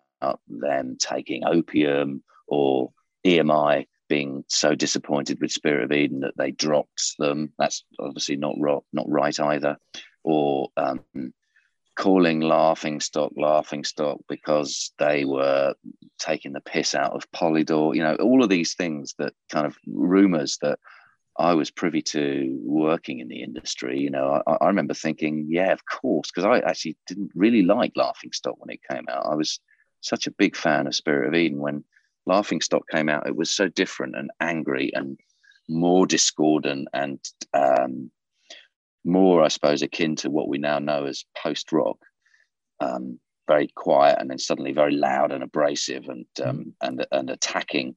[0.48, 2.92] them taking opium or
[3.26, 7.52] EMI being so disappointed with Spirit of Eden that they dropped them.
[7.58, 9.78] That's obviously not ro- not right either.
[10.24, 11.00] Or um,
[12.00, 15.74] calling Laughing Stock Laughing Stock because they were
[16.18, 17.94] taking the piss out of Polydor.
[17.94, 20.78] You know, all of these things that kind of rumors that
[21.38, 24.00] I was privy to working in the industry.
[24.00, 27.92] You know, I, I remember thinking, yeah, of course, because I actually didn't really like
[27.96, 29.26] Laughing Stock when it came out.
[29.26, 29.60] I was
[30.00, 31.84] such a big fan of Spirit of Eden when
[32.24, 33.26] Laughing Stock came out.
[33.26, 35.18] It was so different and angry and
[35.68, 37.20] more discordant and
[37.52, 38.10] um,
[39.04, 41.98] more, I suppose, akin to what we now know as post rock.
[42.80, 46.72] Um, very quiet and then suddenly very loud and abrasive and um, mm.
[46.82, 47.96] and and attacking.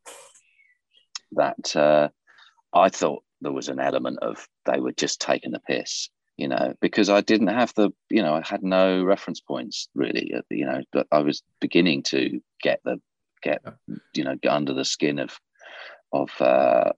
[1.33, 2.09] That uh,
[2.73, 6.73] I thought there was an element of they were just taking the piss, you know,
[6.81, 10.81] because I didn't have the, you know, I had no reference points really, you know,
[10.91, 12.99] but I was beginning to get the
[13.43, 13.61] get,
[14.13, 15.37] you know, get under the skin of
[16.13, 16.91] of uh,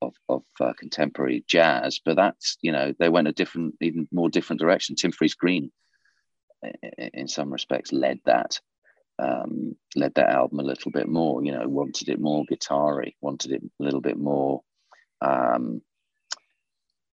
[0.00, 4.30] of, of uh, contemporary jazz, but that's you know they went a different, even more
[4.30, 4.94] different direction.
[4.94, 5.70] Tim Friese-Greene,
[7.12, 8.60] in some respects, led that
[9.18, 11.44] um, led that album a little bit more.
[11.44, 14.62] You know, wanted it more guitar-y, wanted it a little bit more.
[15.20, 15.82] Um,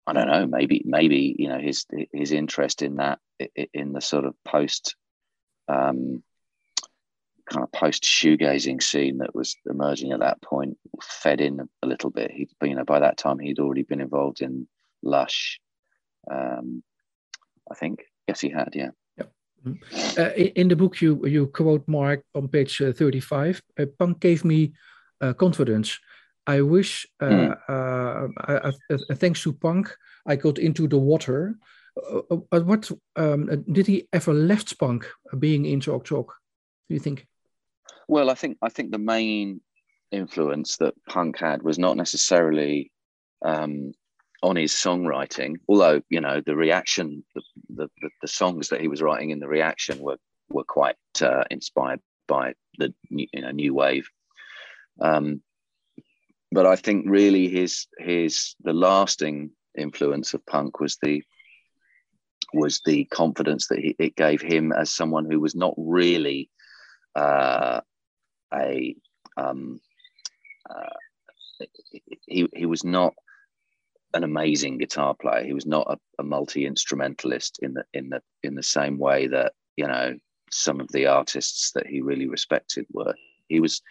[0.07, 0.47] I don't know.
[0.47, 3.19] Maybe maybe you know his his interest in that
[3.73, 4.95] in the sort of post
[5.67, 6.23] um,
[7.49, 12.09] kind of post shoegazing scene that was emerging at that point fed in a little
[12.09, 12.31] bit.
[12.31, 14.67] He, you know, by that time he'd already been involved in
[15.03, 15.59] Lush.
[16.29, 16.83] Um,
[17.71, 18.03] I think.
[18.27, 18.69] Yes, he had.
[18.73, 18.89] Yeah.
[19.65, 20.21] Mm-hmm.
[20.21, 23.61] Uh, in the book, you you quote Mark on page uh, thirty-five.
[23.79, 24.73] Uh, Punk gave me
[25.21, 25.99] uh, confidence.
[26.45, 27.57] I wish, mm.
[29.17, 29.93] thanks to Punk,
[30.25, 31.57] I got into the water.
[32.51, 35.05] what um, did he ever left Punk
[35.39, 36.33] being in Talk Talk?
[36.87, 37.27] Do you think?
[38.07, 39.61] Well, I think I think the main
[40.11, 42.91] influence that punk had was not necessarily
[43.43, 43.91] um,
[44.41, 49.01] on his songwriting, although you know the reaction, the, the, the songs that he was
[49.01, 50.17] writing in the reaction were
[50.49, 54.07] were quite uh, inspired by the you know new wave.
[55.01, 55.41] Um,
[56.51, 61.23] but I think really his his the lasting influence of punk was the
[62.53, 66.49] was the confidence that he, it gave him as someone who was not really
[67.15, 67.81] uh,
[68.53, 68.95] a
[69.35, 69.79] um,
[70.69, 71.65] uh,
[72.27, 73.13] he he was not
[74.13, 75.43] an amazing guitar player.
[75.43, 79.27] He was not a, a multi instrumentalist in the in the in the same way
[79.27, 80.15] that you know
[80.51, 83.13] some of the artists that he really respected were.
[83.47, 83.81] He was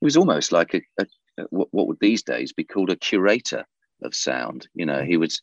[0.00, 1.06] he was almost like a, a
[1.50, 3.64] what, what would these days be called a curator
[4.02, 4.68] of sound.
[4.74, 5.40] You know, he was.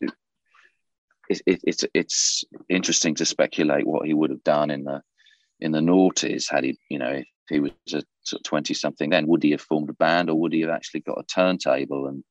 [1.30, 5.02] It, it, it's it's interesting to speculate what he would have done in the
[5.62, 8.04] in the noughties had he you know if he was a
[8.44, 11.20] 20 something then would he have formed a band or would he have actually got
[11.20, 12.24] a turntable and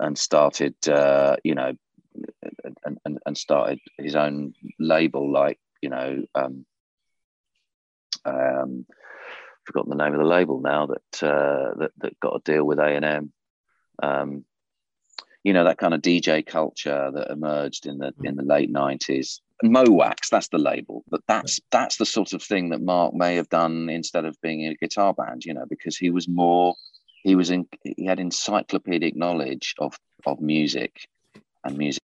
[0.00, 1.72] and started uh, you know
[2.84, 6.64] and, and, and started his own label like you know um,
[8.24, 8.86] um
[9.64, 12.78] forgotten the name of the label now that uh, that, that got a deal with
[12.78, 13.32] A&M
[14.02, 14.44] um,
[15.44, 19.40] you know that kind of DJ culture that emerged in the in the late 90s
[19.62, 23.36] Mo' Wax, that's the label, but that's that's the sort of thing that Mark may
[23.36, 26.74] have done instead of being in a guitar band, you know, because he was more,
[27.24, 31.08] he was in, he had encyclopedic knowledge of of music
[31.64, 32.02] and music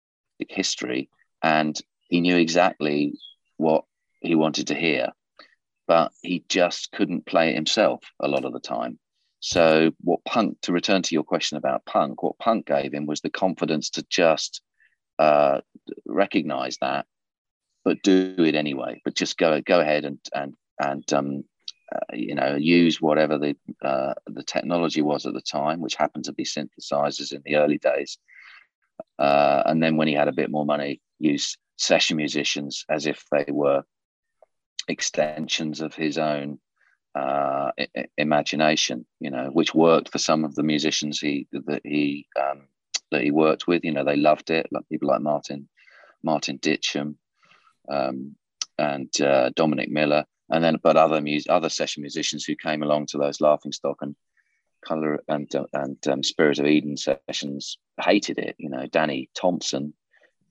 [0.49, 1.09] history,
[1.43, 3.13] and he knew exactly
[3.57, 3.85] what
[4.21, 5.09] he wanted to hear,
[5.87, 8.97] but he just couldn't play it himself a lot of the time.
[9.41, 13.21] So, what punk, to return to your question about punk, what punk gave him was
[13.21, 14.61] the confidence to just
[15.19, 15.61] uh,
[16.05, 17.05] recognize that
[17.83, 19.01] but do it anyway.
[19.03, 21.43] But just go go ahead and and and um,
[21.93, 26.25] uh, you know use whatever the uh, the technology was at the time, which happened
[26.25, 28.17] to be synthesizers in the early days.
[29.19, 33.25] Uh, and then when he had a bit more money, use session musicians as if
[33.31, 33.83] they were
[34.87, 36.59] extensions of his own
[37.15, 42.27] uh, I- imagination, you know, which worked for some of the musicians he that he
[42.39, 42.67] um,
[43.11, 43.83] that he worked with.
[43.83, 45.69] You know, they loved it, like people like Martin
[46.23, 47.15] Martin Ditcham
[47.89, 48.35] um,
[48.77, 53.07] and uh, Dominic Miller, and then but other mus- other session musicians who came along
[53.07, 54.15] to those Laughing Stock and
[54.85, 58.55] Color and uh, and um, Spirit of Eden sessions hated it.
[58.57, 59.93] You know, Danny Thompson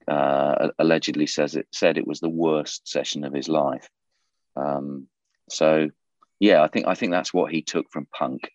[0.07, 3.89] uh, allegedly says it said it was the worst session of his life.
[4.55, 5.07] Um,
[5.49, 5.89] so
[6.39, 8.49] yeah, I think I think that's what he took from punk.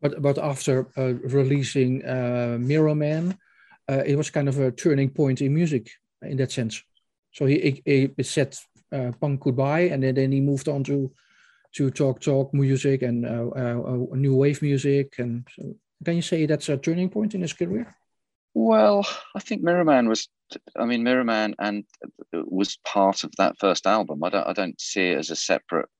[0.00, 3.38] But but after uh, releasing uh, Mirror Man,
[3.90, 5.90] uh, it was kind of a turning point in music
[6.22, 6.82] in that sense.
[7.36, 8.56] So he he, he said
[8.90, 11.12] uh, punk goodbye, and then, then he moved on to
[11.74, 15.16] to talk talk music and uh, uh, new wave music.
[15.18, 17.94] And so can you say that's a turning point in his career?
[18.54, 20.28] Well, I think Mirrorman was.
[20.76, 21.84] I mean, Mirrorman and
[22.32, 24.24] was part of that first album.
[24.24, 24.48] I don't.
[24.48, 25.90] I don't see it as a separate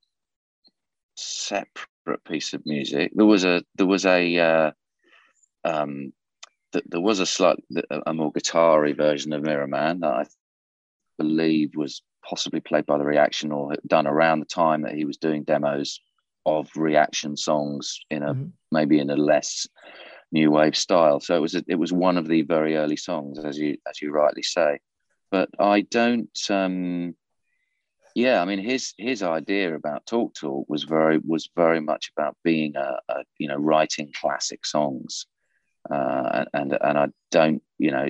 [1.17, 3.13] separate piece of music.
[3.15, 3.63] There was a.
[3.75, 4.39] There was a.
[4.39, 4.71] Uh,
[5.65, 6.15] um,
[6.73, 7.59] th- there was a slight,
[8.07, 10.25] a more guitar version of Mirrorman that I
[11.19, 15.17] believe was possibly played by the Reaction or done around the time that he was
[15.17, 16.01] doing demos
[16.45, 18.49] of Reaction songs in a mm-hmm.
[18.71, 19.67] maybe in a less
[20.33, 21.21] new wave style.
[21.21, 24.01] So it was a, it was one of the very early songs, as you as
[24.01, 24.79] you rightly say.
[25.31, 26.39] But I don't.
[26.51, 27.15] Um,
[28.15, 32.37] yeah, I mean his his idea about Talk Talk was very was very much about
[32.43, 35.27] being a, a you know writing classic songs,
[35.91, 38.07] uh, and and I don't you know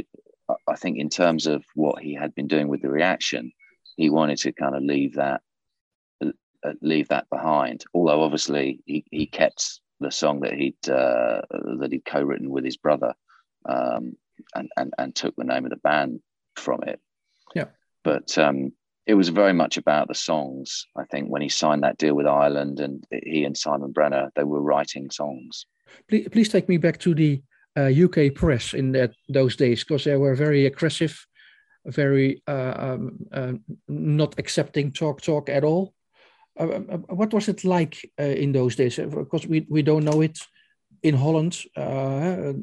[0.67, 3.53] I think in terms of what he had been doing with the reaction,
[3.97, 5.41] he wanted to kind of leave that
[6.67, 7.85] uh, leave that behind.
[7.95, 11.43] Although obviously he, he kept the song that he'd uh,
[11.81, 13.15] that he'd co-written with his brother,
[13.69, 14.17] um,
[14.55, 16.21] and, and and took the name of the band
[16.57, 17.01] from it.
[17.55, 17.67] Yeah,
[18.05, 18.73] but um,
[19.07, 20.87] it was very much about the songs.
[20.97, 24.45] I think when he signed that deal with Island, and he and Simon Brenner, they
[24.45, 25.67] were writing songs.
[26.09, 27.43] Please, please take me back to the
[27.77, 31.27] uh, UK press in that those days because they were very aggressive,
[31.85, 33.53] very uh, um, uh,
[33.89, 35.93] not accepting talk talk at all.
[36.59, 38.97] Uh, what was it like uh, in those days?
[38.97, 40.39] Because we, we don't know it
[41.03, 41.63] in Holland.
[41.75, 42.55] why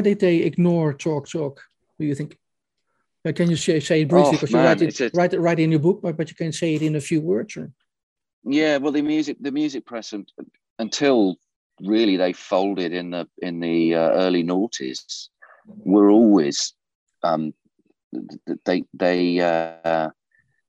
[0.00, 1.60] did they ignore talk talk?
[1.98, 2.36] Do you think?
[3.34, 4.32] can you say, say it briefly?
[4.32, 5.10] Because oh, you write it, a...
[5.12, 7.20] write it, write in your book, but, but you can say it in a few
[7.20, 7.56] words.
[7.56, 7.70] Or?
[8.44, 10.14] Yeah, well, the music the music press
[10.78, 11.36] until
[11.84, 15.28] really they folded in the in the uh, early noughties
[15.66, 16.74] were always
[17.22, 17.52] um,
[18.64, 20.10] they they uh,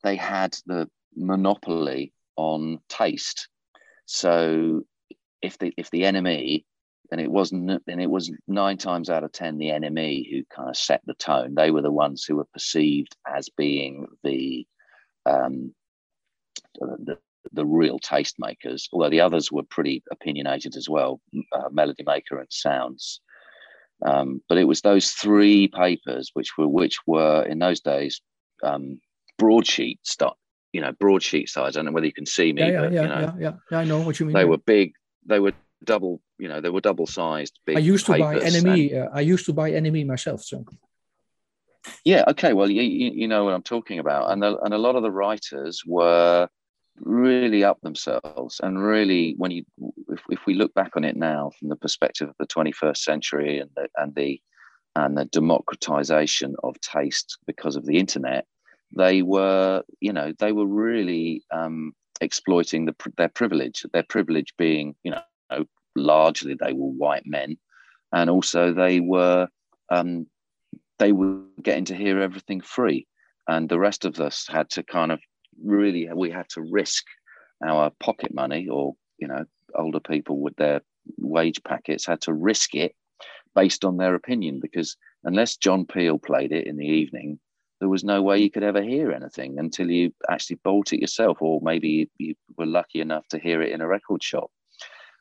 [0.04, 3.48] they had the monopoly on taste.
[4.06, 4.84] So
[5.42, 6.66] if the if the NME,
[7.10, 10.70] then it wasn't then it was nine times out of ten the NME who kind
[10.70, 11.56] of set the tone.
[11.56, 14.66] They were the ones who were perceived as being the
[15.26, 15.74] um,
[16.80, 17.18] the,
[17.54, 21.20] the real tastemakers, although the others were pretty opinionated as well,
[21.52, 23.22] uh, Melody Maker and Sounds.
[24.04, 28.22] Um, but it was those three papers which were which were in those days
[28.64, 29.00] um,
[29.38, 30.36] broadsheet stuff,
[30.74, 31.76] you know, broadsheet size.
[31.76, 32.62] I don't know whether you can see me.
[32.62, 33.78] Yeah, yeah, but, yeah, you know, yeah, yeah, yeah.
[33.78, 34.34] I know what you mean.
[34.34, 34.94] They were big.
[35.26, 36.22] They were double.
[36.40, 37.60] You know, they were double sized.
[37.66, 37.78] Big.
[37.78, 38.96] I used to buy NME.
[38.96, 40.44] And, uh, I used to buy NME myself.
[40.44, 40.66] So.
[42.04, 42.24] Yeah.
[42.30, 42.54] Okay.
[42.54, 45.12] Well, you, you know what I'm talking about, and the, and a lot of the
[45.12, 46.48] writers were
[47.00, 49.64] really up themselves and really when you
[50.10, 53.60] if, if we look back on it now from the perspective of the 21st century
[53.60, 54.40] and the and the
[54.96, 58.46] and the democratization of taste because of the internet
[58.96, 64.94] they were you know they were really um, exploiting the, their privilege their privilege being
[65.04, 67.58] you know largely they were white men
[68.14, 69.48] and also they were
[69.90, 70.28] um,
[71.00, 73.08] they were getting to hear everything free
[73.48, 75.20] and the rest of us had to kind of
[75.64, 77.06] really we had to risk
[77.66, 80.82] our pocket money or you know older people with their
[81.18, 82.96] wage packets had to risk it
[83.56, 87.40] based on their opinion because unless John Peel played it in the evening
[87.80, 91.38] there was no way you could ever hear anything until you actually bought it yourself
[91.42, 94.52] or maybe you were lucky enough to hear it in a record shop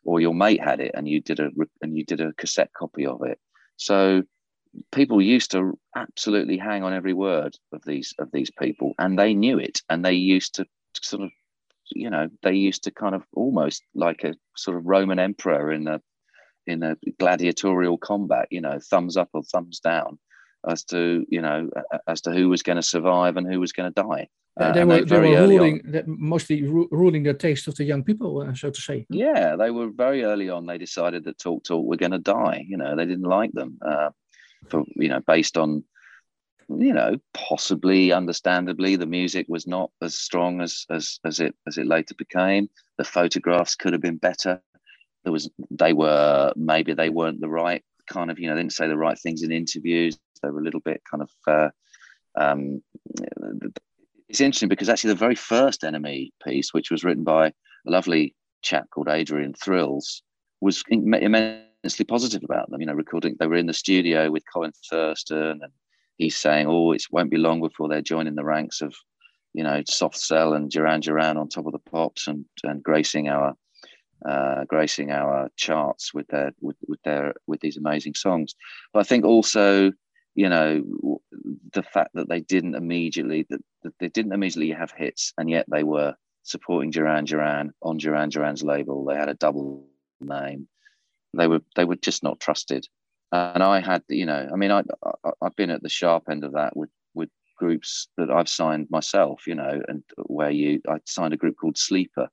[0.05, 1.51] or your mate had it and you did a
[1.83, 3.39] and you did a cassette copy of it.
[3.77, 4.23] So
[4.93, 9.35] people used to absolutely hang on every word of these of these people and they
[9.35, 11.31] knew it and they used to sort of
[11.93, 15.89] you know they used to kind of almost like a sort of roman emperor in
[15.89, 16.01] a
[16.67, 20.19] in a gladiatorial combat you know thumbs up or thumbs down
[20.69, 21.69] as to you know
[22.07, 24.29] as to who was going to survive and who was going to die
[24.61, 28.43] uh, they, were, they were ruling mostly ru- ruling the taste of the young people
[28.43, 29.07] uh, so to say.
[29.09, 32.65] Yeah they were very early on they decided that talk talk were going to die
[32.69, 34.11] you know they didn't like them uh,
[34.69, 35.85] for you know based on
[36.79, 41.79] you know, possibly, understandably, the music was not as strong as as as it as
[41.79, 42.69] it later became.
[42.97, 44.63] The photographs could have been better.
[45.25, 48.87] There was they were maybe they weren't the right kind of you know didn't say
[48.87, 50.19] the right things in interviews.
[50.43, 51.31] They were a little bit kind of.
[51.47, 51.71] Uh,
[52.41, 52.83] um,
[54.29, 57.53] it's interesting because actually the very first NME piece, which was written by a
[57.85, 60.23] lovely chap called Adrian Thrills,
[60.61, 61.65] was immensely
[62.09, 62.81] positive about them.
[62.81, 65.73] You know, recording they were in the studio with Colin Thurston and
[66.19, 68.95] he's saying, "Oh, it won't be long before they're joining the ranks of,
[69.55, 73.29] you know, Soft Cell and Duran Duran on top of the pops and and gracing
[73.29, 73.55] our
[74.29, 78.55] uh, gracing our charts with their with, with their with these amazing songs."
[78.93, 79.93] But I think also,
[80.35, 81.21] you know,
[81.73, 85.67] the fact that they didn't immediately that, that they didn't immediately have hits, and yet
[85.69, 89.05] they were supporting Duran Duran on Duran Duran's label.
[89.05, 89.87] They had a double
[90.21, 90.69] name.
[91.35, 92.87] They were they were just not trusted.
[93.33, 94.83] And I had, you know, I mean, I,
[95.25, 98.89] I have been at the sharp end of that with with groups that I've signed
[98.91, 102.29] myself, you know, and where you I signed a group called Sleeper,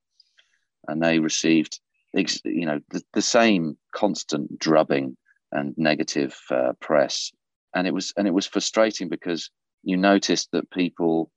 [0.87, 1.79] and they received,
[2.13, 5.17] you know, the, the same constant drubbing
[5.51, 7.31] and negative uh, press,
[7.75, 9.51] and it was and it was frustrating because
[9.83, 11.31] you noticed that people,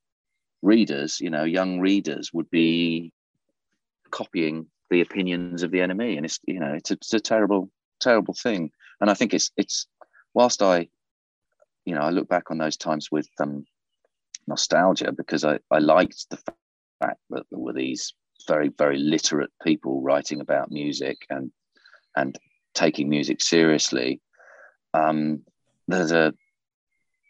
[0.62, 3.12] readers, you know, young readers would be
[4.10, 7.70] copying the opinions of the NME, and it's you know it's a, it's a terrible
[8.00, 8.70] terrible thing
[9.00, 9.86] and I think it's it's
[10.34, 10.88] whilst I,
[11.84, 13.64] you know, I look back on those times with um,
[14.46, 16.36] nostalgia because I I liked the
[17.00, 18.14] fact that there were these
[18.46, 21.50] very very literate people writing about music and
[22.16, 22.38] and
[22.74, 24.20] taking music seriously.
[24.92, 25.42] Um,
[25.88, 26.34] there's a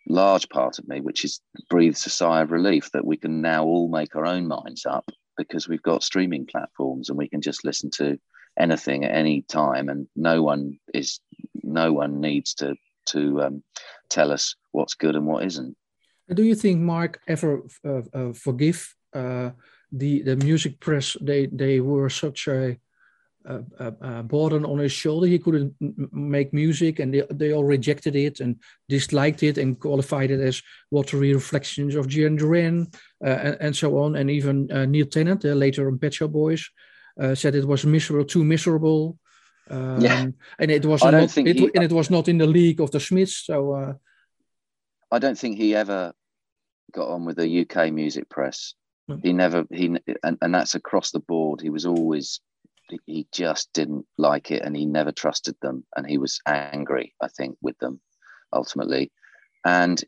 [0.09, 3.65] large part of me which is breathes a sigh of relief that we can now
[3.65, 5.09] all make our own minds up
[5.45, 8.19] because we've got streaming platforms and we can just listen to
[8.59, 11.21] anything at any time and no one is
[11.63, 12.77] no one needs to
[13.07, 13.63] to um,
[14.09, 15.77] tell us what's good and what isn't.
[16.33, 19.51] Do you think Mark ever uh, uh, forgive uh,
[19.91, 21.17] the the music press?
[21.21, 22.79] They they were such a,
[23.45, 25.27] a, a, burden on his shoulder.
[25.27, 25.75] He couldn't
[26.13, 28.57] make music, and they, they all rejected it and
[28.89, 32.89] disliked it and qualified it as watery reflections of Duran Duran
[33.25, 34.17] uh, and, and, so on.
[34.17, 36.69] And even uh, Neil Tennant, uh, later on Pet Shop Boys,
[37.35, 39.19] said it was miserable, too miserable.
[39.71, 40.27] Um, yeah,
[40.59, 42.91] and it was I not, It, he, and it was not in the league of
[42.91, 43.37] the Smiths.
[43.37, 43.93] So uh,
[45.11, 46.13] I don't think he ever
[46.93, 48.75] got on with the UK music press.
[49.09, 49.21] Mm.
[49.23, 49.65] He never.
[49.71, 51.61] He and, and that's across the board.
[51.61, 52.41] He was always.
[53.07, 57.15] He just didn't like it, and he never trusted them, and he was angry.
[57.21, 58.01] I think with them,
[58.53, 59.13] ultimately,
[59.65, 60.03] and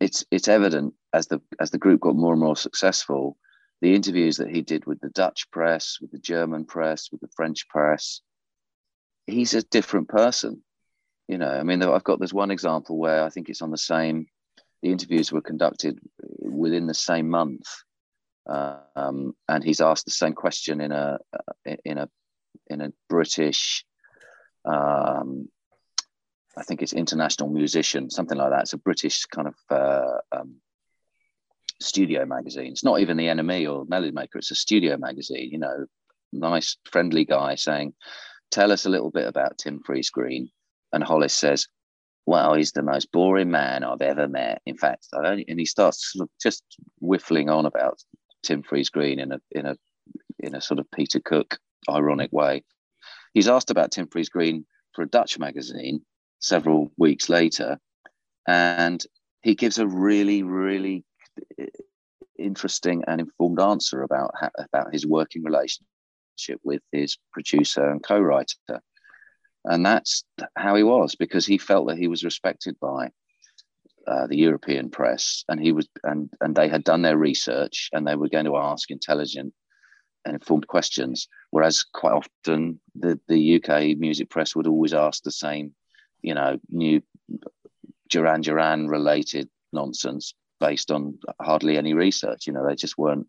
[0.00, 3.36] it's it's evident as the as the group got more and more successful.
[3.82, 7.28] The interviews that he did with the Dutch press, with the German press, with the
[7.36, 8.22] French press,
[9.26, 10.62] he's a different person.
[11.28, 13.78] You know, I mean, I've got there's one example where I think it's on the
[13.78, 14.26] same.
[14.82, 15.98] The interviews were conducted
[16.40, 17.66] within the same month,
[18.46, 21.18] um, and he's asked the same question in a
[21.84, 22.08] in a
[22.68, 23.84] in a British,
[24.64, 25.48] um,
[26.56, 28.62] I think it's international musician, something like that.
[28.62, 30.56] It's a British kind of uh, um,
[31.80, 32.72] studio magazine.
[32.72, 34.38] It's not even the NME or Melody Maker.
[34.38, 35.50] It's a studio magazine.
[35.52, 35.86] You know,
[36.32, 37.94] nice, friendly guy saying,
[38.50, 40.50] tell us a little bit about Tim Friese-Greene.
[40.92, 41.66] And Hollis says,
[42.24, 44.62] well, he's the most boring man I've ever met.
[44.66, 46.64] In fact, I only, and he starts just
[47.00, 47.98] whiffling on about
[48.42, 49.76] Tim Friese-Greene in a in a
[50.38, 51.58] in a sort of Peter Cook
[51.88, 52.64] ironic way.
[53.34, 56.02] He's asked about Tim Friese-Greene for a Dutch magazine
[56.38, 57.78] several weeks later,
[58.46, 59.02] and
[59.42, 61.04] he gives a really, really
[62.38, 65.86] interesting and informed answer about about his working relationship
[66.36, 68.82] relationship with his producer and co-writer
[69.66, 70.24] and that's
[70.56, 73.10] how he was because he felt that he was respected by
[74.06, 78.06] uh, the European press, and he was, and and they had done their research, and
[78.06, 79.52] they were going to ask intelligent
[80.34, 81.28] informed questions.
[81.50, 85.74] Whereas quite often the the UK music press would always ask the same,
[86.22, 87.02] you know, new
[88.08, 92.46] Duran Duran related nonsense based on hardly any research.
[92.46, 93.26] You know, they just weren't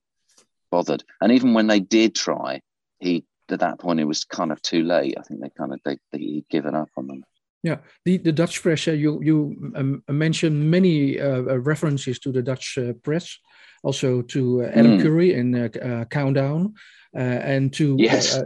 [0.72, 1.04] bothered.
[1.22, 2.62] And even when they did try,
[3.00, 5.16] he at that point it was kind of too late.
[5.18, 7.24] I think they kind of they they given up on them.
[7.68, 8.88] Yeah, the, the Dutch press.
[8.88, 13.40] Uh, you you um, mentioned many uh, uh references to the Dutch uh, press,
[13.84, 15.02] also to uh, Adam mm.
[15.02, 16.74] Curry in uh, Countdown,
[17.14, 18.40] and to yes,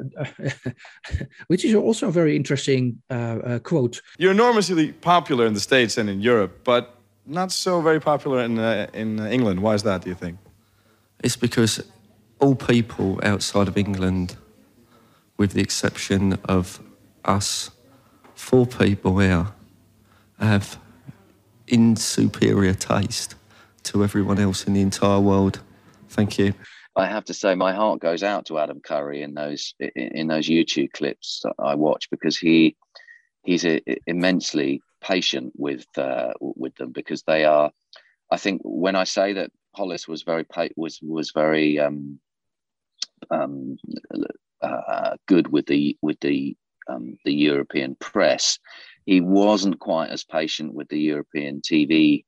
[1.48, 3.02] which is also a very interesting
[3.64, 4.02] quote.
[4.18, 6.84] You're enormously popular in the states and in Europe, but
[7.26, 8.58] not so very popular in
[8.94, 9.60] in England.
[9.60, 10.02] Why is that?
[10.04, 10.38] Do you think?
[11.24, 11.84] It's because
[12.40, 14.36] all people outside of England,
[15.38, 16.80] with the exception of
[17.24, 17.72] us,
[18.42, 19.48] four people here,
[20.40, 20.80] have
[21.68, 23.36] in superior taste
[23.84, 25.62] to everyone else in the entire world.
[26.10, 26.54] Thank you.
[26.96, 30.48] I have to say, my heart goes out to Adam Curry in those in, those
[30.50, 32.76] YouTube clips that I watch because he
[33.44, 37.72] he's a, immensely patient with uh, with them because they are.
[38.30, 42.20] I think when I say that Hollis was very was was very um,
[43.30, 43.78] um,
[44.62, 46.58] uh, good with the with the
[46.88, 48.60] um, the European press,
[49.06, 52.24] he wasn't quite as patient with the European TV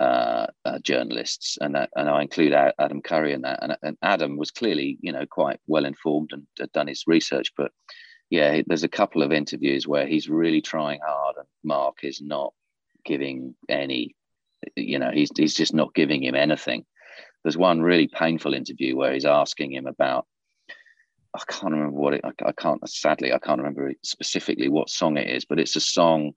[0.00, 3.60] uh, uh, journalists, and that, and I include Adam Curry in that.
[3.62, 7.52] And, and, Adam was clearly, you know, quite well informed and had done his research.
[7.56, 7.70] But
[8.30, 12.52] yeah, there's a couple of interviews where he's really trying hard, and Mark is not
[13.04, 14.16] giving any.
[14.74, 16.84] You know, he's he's just not giving him anything.
[17.44, 20.26] There's one really painful interview where he's asking him about.
[21.34, 22.20] I can't remember what it.
[22.24, 22.88] I, can't.
[22.88, 26.32] Sadly, I can't remember specifically what song it is, but it's a song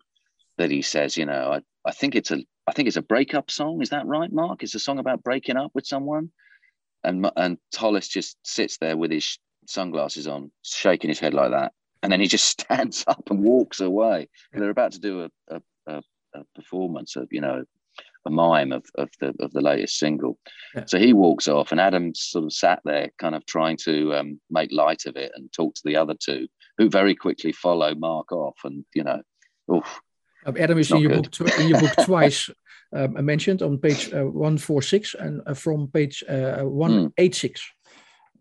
[0.58, 3.52] that he says, you know, I, I think it's a I think it's a breakup
[3.52, 3.82] song.
[3.82, 4.64] Is that right, Mark?
[4.64, 6.32] It's a song about breaking up with someone.
[7.04, 9.38] And and Hollis just sits there with his
[9.68, 13.80] sunglasses on, shaking his head like that, and then he just stands up and walks
[13.80, 14.28] away.
[14.52, 16.02] And they're about to do a, a, a,
[16.34, 17.66] a performance of you know
[18.28, 20.38] a mime of, of the of the latest single.
[20.76, 20.84] Yeah.
[20.86, 24.40] So he walks off, and Adam sort of sat there, kind of trying to um,
[24.50, 26.48] make light of it and talk to the other two,
[26.78, 29.22] who very quickly follow Mark off, and you know,
[29.74, 30.00] oof,
[30.46, 32.50] um, Adam is in your, book, in your book twice
[32.94, 37.72] um, mentioned on page uh, 146 and uh, from page uh, 186.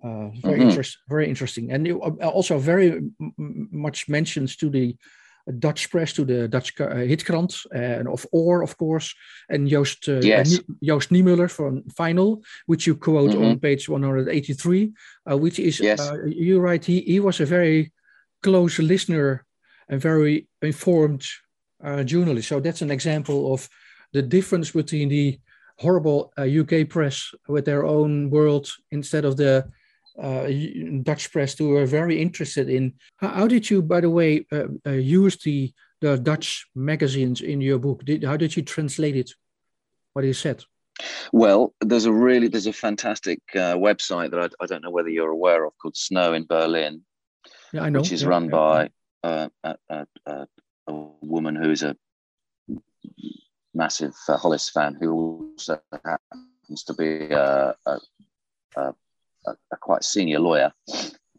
[0.04, 0.68] Uh, very, mm-hmm.
[0.68, 1.72] interest, very interesting.
[1.72, 4.96] And you uh, also very m- much mentions to the
[5.58, 9.14] Dutch press, to the Dutch uh, Hitkrant, and of Or, of course,
[9.48, 10.60] and Joost, uh, yes.
[10.82, 13.44] Joost Niemuller from Vinyl, which you quote mm-hmm.
[13.44, 14.92] on page 183,
[15.26, 16.10] which is, yes.
[16.26, 17.92] you write, he, he was a very
[18.42, 19.44] close listener
[19.88, 21.24] and very informed
[21.82, 22.48] uh, journalist.
[22.48, 23.68] So that's an example of
[24.12, 25.38] the difference between the
[25.78, 29.68] horrible uh, UK press with their own world instead of the
[30.20, 30.48] uh,
[31.02, 32.94] Dutch press who were very interested in.
[33.16, 37.60] How, how did you, by the way, uh, uh, use the the Dutch magazines in
[37.60, 38.04] your book?
[38.04, 39.32] Did, how did you translate it?
[40.12, 40.64] What you said?
[41.32, 45.10] Well, there's a really there's a fantastic uh, website that I, I, don't know whether
[45.10, 47.02] you're aware of called Snow in Berlin.
[47.72, 48.00] Yeah, I know.
[48.00, 48.90] Which is yeah, run yeah, by
[49.24, 49.48] yeah.
[49.64, 49.76] a,
[50.26, 50.46] a,
[50.86, 51.96] a woman who's a
[53.74, 58.94] massive uh, Hollis fan who also happens to be a, a,
[59.46, 60.72] a, quite senior lawyer.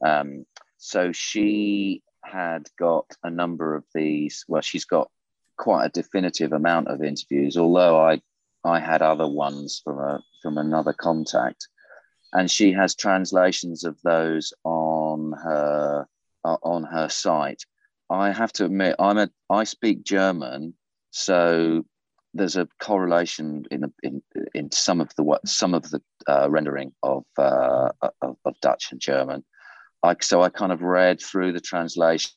[0.03, 0.45] Um,
[0.77, 4.45] so she had got a number of these.
[4.47, 5.09] Well, she's got
[5.57, 7.57] quite a definitive amount of interviews.
[7.57, 8.21] Although I
[8.63, 11.67] I had other ones from a from another contact,
[12.33, 16.07] and she has translations of those on her
[16.43, 17.63] uh, on her site.
[18.09, 20.73] I have to admit, I'm a I speak German,
[21.11, 21.85] so
[22.33, 24.21] there's a correlation in in
[24.53, 27.89] in some of the some of the uh, rendering of, uh,
[28.21, 29.43] of, of Dutch and German.
[30.03, 32.31] I so I kind of read through the translation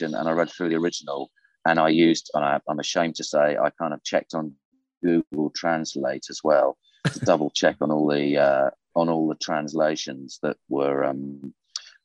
[0.00, 1.30] and I read through the original,
[1.66, 4.54] and I used and I, I'm ashamed to say I kind of checked on
[5.02, 6.76] Google Translate as well
[7.12, 11.54] to double check on all the uh, on all the translations that were um,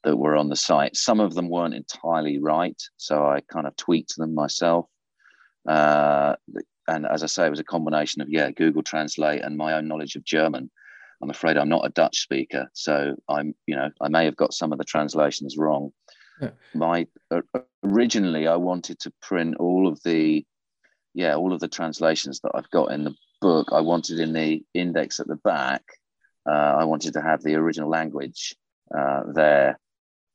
[0.03, 0.95] that were on the site.
[0.95, 4.87] Some of them weren't entirely right, so I kind of tweaked them myself.
[5.67, 6.35] Uh,
[6.87, 9.87] and as I say, it was a combination of yeah, Google Translate and my own
[9.87, 10.69] knowledge of German.
[11.21, 14.53] I'm afraid I'm not a Dutch speaker, so I'm you know I may have got
[14.53, 15.91] some of the translations wrong.
[16.41, 16.51] Yeah.
[16.73, 17.41] My uh,
[17.83, 20.45] originally I wanted to print all of the
[21.13, 23.69] yeah all of the translations that I've got in the book.
[23.71, 25.83] I wanted in the index at the back.
[26.47, 28.55] Uh, I wanted to have the original language
[28.95, 29.79] uh, there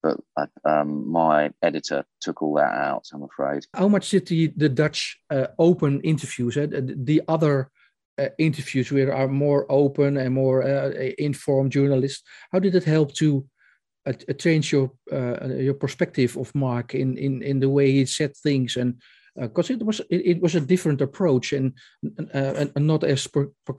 [0.02, 3.06] but uh, um, my editor took all that out.
[3.12, 3.66] I'm afraid.
[3.74, 7.70] How much did the the Dutch uh, open interviews, uh, the other
[8.18, 12.22] uh, interviews, where are more open and more uh, informed journalists,
[12.52, 13.46] how did it help to
[14.06, 14.92] uh, change your
[15.58, 19.00] your perspective of Mark in in in the way he said things and?
[19.36, 21.72] Because it was it, it, was a different approach and
[22.34, 23.74] and, and not as per, per,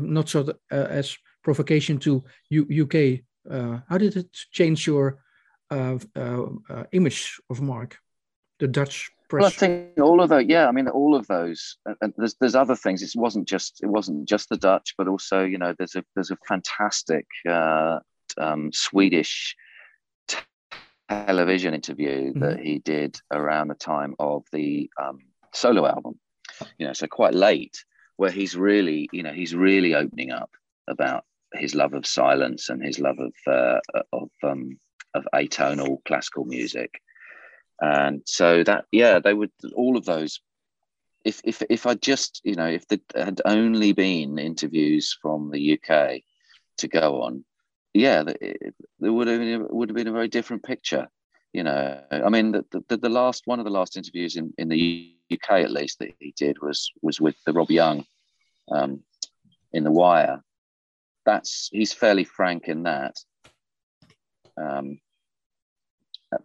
[0.00, 3.20] not so as provocation to U, UK
[3.50, 5.18] uh, how did it change your
[5.70, 6.46] uh, uh,
[6.92, 7.98] image of Mark,
[8.58, 9.42] the Dutch press?
[9.42, 10.44] Well, I think all of those.
[10.46, 11.76] Yeah, I mean, all of those.
[12.00, 13.02] And there's there's other things.
[13.02, 16.30] It wasn't just it wasn't just the Dutch, but also you know there's a there's
[16.30, 19.56] a fantastic um, Swedish
[21.08, 22.40] television interview mm-hmm.
[22.40, 25.18] that he did around the time of the um,
[25.52, 26.18] solo album.
[26.78, 27.84] You know, so quite late,
[28.16, 30.50] where he's really, you know, he's really opening up
[30.88, 31.24] about
[31.54, 33.80] his love of silence and his love of uh,
[34.12, 34.78] of um,
[35.14, 37.00] of atonal classical music.
[37.80, 40.40] And so that yeah, they would all of those
[41.24, 45.78] if if if I just you know if there had only been interviews from the
[45.78, 46.22] UK
[46.78, 47.44] to go on,
[47.94, 51.08] yeah, there would have been, would have been a very different picture.
[51.52, 54.68] You know, I mean, the, the, the last one of the last interviews in, in
[54.68, 58.04] the UK at least that he did was was with the Rob Young
[58.70, 59.00] um,
[59.72, 60.42] in the Wire.
[61.28, 63.14] That's he's fairly frank in that.
[64.56, 64.98] Um,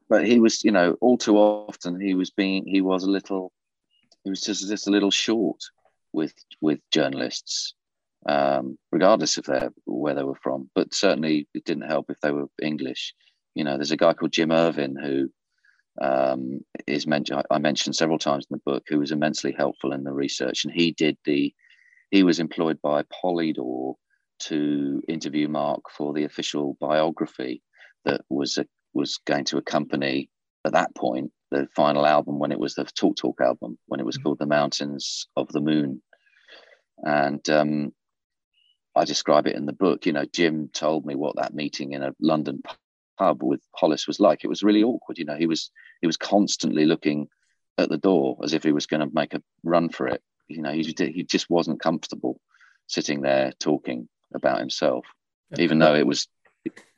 [0.10, 3.54] but he was, you know, all too often he was being he was a little
[4.26, 5.62] he was just just a little short
[6.12, 7.76] with with journalists,
[8.28, 10.70] um, regardless of their where they were from.
[10.76, 13.14] But certainly it didn't help if they were English.
[13.56, 15.30] You know, there's a guy called Jim Irvin who
[16.06, 17.42] um, is mentioned.
[17.50, 20.74] I mentioned several times in the book, who was immensely helpful in the research, and
[20.74, 21.54] he did the.
[22.12, 23.96] He was employed by Polydor
[24.48, 27.62] to interview Mark for the official biography
[28.06, 30.30] that was a, was going to accompany
[30.66, 34.06] at that point the final album when it was the Talk Talk album when it
[34.06, 34.24] was mm-hmm.
[34.24, 36.02] called The Mountains of the Moon,
[37.04, 37.94] and um,
[38.96, 40.06] I describe it in the book.
[40.06, 42.62] You know, Jim told me what that meeting in a London
[43.18, 44.44] pub with Hollis was like.
[44.44, 45.20] It was really awkward.
[45.20, 45.72] You know, he was
[46.02, 47.28] he was constantly looking
[47.78, 50.22] at the door as if he was going to make a run for it.
[50.48, 52.40] You know, he he just wasn't comfortable
[52.88, 55.06] sitting there talking about himself,
[55.58, 56.28] even though it was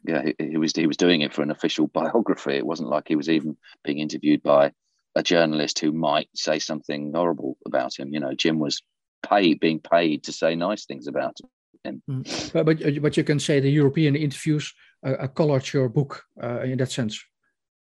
[0.07, 2.53] yeah, he, he, was he was doing it for an official biography.
[2.53, 4.71] It wasn't like he was even being interviewed by
[5.15, 8.13] a journalist who might say something horrible about him.
[8.13, 8.81] You know, Jim was
[9.27, 11.37] paid, being paid to say nice things about
[11.83, 12.01] him.
[12.09, 12.53] Mm.
[12.53, 14.73] But, but but you can say the European interviews
[15.05, 17.23] uh, colored your book uh, in that sense,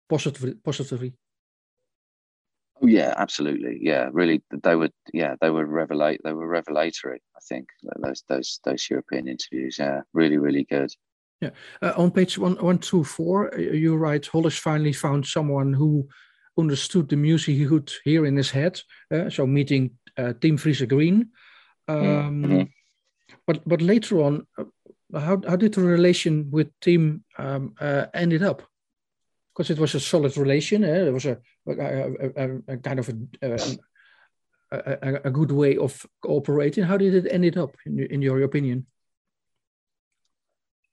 [0.09, 0.55] positively.
[0.55, 1.15] Positively.
[2.87, 3.79] Yeah, absolutely.
[3.81, 4.91] Yeah, really, they were.
[5.13, 6.19] Yeah, they were revelate.
[6.25, 7.21] They were revelatory.
[7.37, 7.69] I think
[8.03, 9.77] those those those European interviews.
[9.79, 10.91] Yeah, really, really good.
[11.41, 11.51] Yeah.
[11.83, 16.09] Uh, on page one, one, two, four, you write Hollis finally found someone who
[16.57, 18.81] understood the music he could hear in his head.
[19.11, 21.29] Uh, so meeting uh, Tim Friese-Greene.
[21.89, 22.63] Um, mm-hmm.
[23.47, 24.65] But but later on, uh,
[25.13, 28.63] how how did the relation with Tim um, uh, ended up?
[29.55, 30.83] Because it was a solid relation.
[30.85, 31.07] Eh?
[31.07, 31.39] It was a,
[31.69, 33.09] a, a, a kind of
[34.73, 36.85] a, good way of cooperating.
[36.85, 38.87] How did it ended up, in, in your opinion?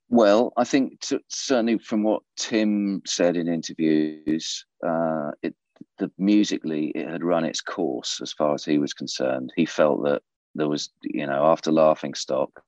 [0.08, 5.54] Well, I think t- certainly from what Tim said in interviews, uh, it
[5.98, 9.52] the musically it had run its course as far as he was concerned.
[9.56, 10.22] He felt that
[10.54, 12.62] there was, you know, after Laughing Stock,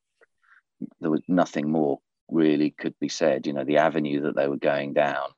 [1.01, 3.47] there was nothing more really could be said.
[3.47, 5.29] You know, the avenue that they were going down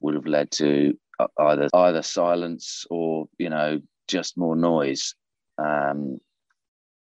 [0.00, 5.14] would have led to uh, either either silence or you know just more noise.
[5.58, 6.20] Um,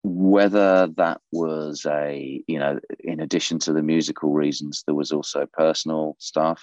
[0.02, 5.46] whether that was a you know in addition to the musical reasons there was also
[5.52, 6.62] personal stuff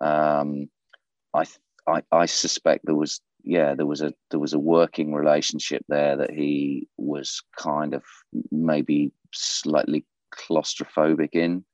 [0.00, 0.68] um
[1.34, 1.44] i
[1.86, 6.16] i, I suspect there was yeah there was a there was a working relationship there
[6.16, 8.02] that he was kind of
[8.50, 11.64] maybe slightly claustrophobic in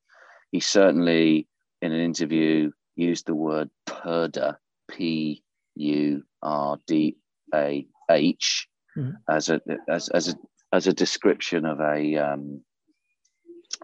[0.53, 1.49] he certainly
[1.81, 4.57] in an interview used the word purdah
[4.89, 5.43] p
[5.77, 7.17] u r d
[7.55, 9.11] a h mm-hmm.
[9.29, 10.35] as a as, as a
[10.73, 12.61] as a description of a um,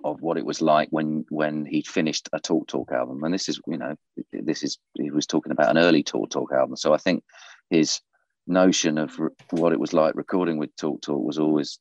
[0.04, 3.22] of what it was like when when he finished a Talk Talk album.
[3.24, 3.94] And this is you know
[4.32, 6.76] this is he was talking about an early Talk Talk album.
[6.76, 7.22] So I think
[7.70, 8.00] his
[8.46, 11.78] notion of re- what it was like recording with Talk Talk was always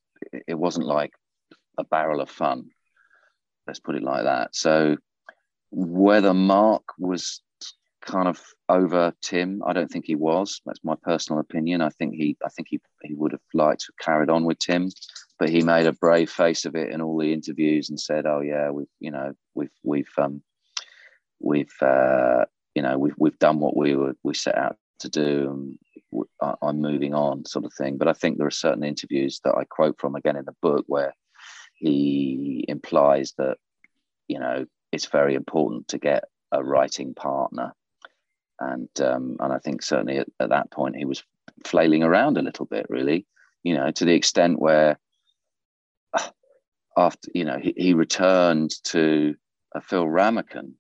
[0.48, 1.12] it wasn't like
[1.78, 2.70] a barrel of fun.
[3.66, 4.56] Let's put it like that.
[4.56, 4.98] So
[5.72, 7.42] whether Mark was
[8.02, 9.62] kind of over Tim.
[9.66, 10.62] I don't think he was.
[10.66, 11.82] That's my personal opinion.
[11.82, 14.60] I think he I think he, he would have liked to have carried on with
[14.60, 14.90] Tim,
[15.38, 18.42] but he made a brave face of it in all the interviews and said, "Oh
[18.42, 20.42] yeah, we've you know we've we've um
[21.40, 22.46] we've uh,
[22.76, 25.78] you know we've we've done what we were we set out to do and
[26.62, 29.66] I'm moving on sort of thing." But I think there are certain interviews that I
[29.66, 31.14] quote from again in the book where
[31.76, 33.58] he implies that
[34.28, 37.74] you know it's very important to get a writing partner.
[38.60, 41.24] And um, and I think certainly at, at, that point he was
[41.66, 43.26] flailing around a little bit, really,
[43.64, 45.00] you know, to the extent where
[46.98, 49.36] after you know he, he returned to
[49.74, 50.74] a Phil Ramacon,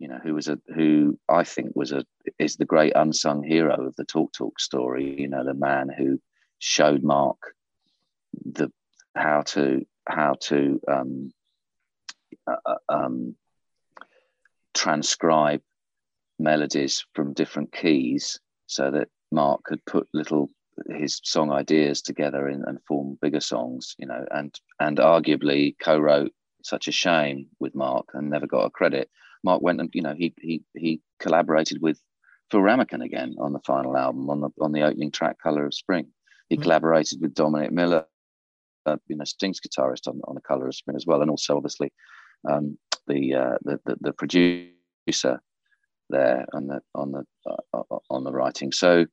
[0.00, 2.04] you know, who was a who I think was a
[2.38, 6.20] is the great unsung hero of the Talk Talk story, you know, the man who
[6.58, 7.54] showed Mark
[8.44, 8.72] the
[9.14, 11.32] how to how to um,
[12.46, 13.36] uh, uh um,
[14.74, 15.62] transcribe
[16.38, 20.50] melodies from different keys so that Mark could put little
[20.88, 26.32] his song ideas together in, and form bigger songs, you know, and and arguably co-wrote
[26.62, 29.10] such a shame with Mark and never got a credit.
[29.44, 32.00] Mark went and you know he he he collaborated with
[32.50, 35.74] Phil Ramacon again on the final album on the on the opening track, Color of
[35.74, 36.06] Spring.
[36.48, 36.62] He Mm.
[36.62, 38.06] collaborated with Dominic Miller,
[38.86, 41.56] uh, you know, Sting's guitarist on, on the Color of Spring as well, and also
[41.56, 41.92] obviously
[42.48, 42.76] um,
[43.10, 45.40] the, uh, the, the the producer
[46.08, 48.72] there on the on the uh, on the writing.
[48.72, 49.06] So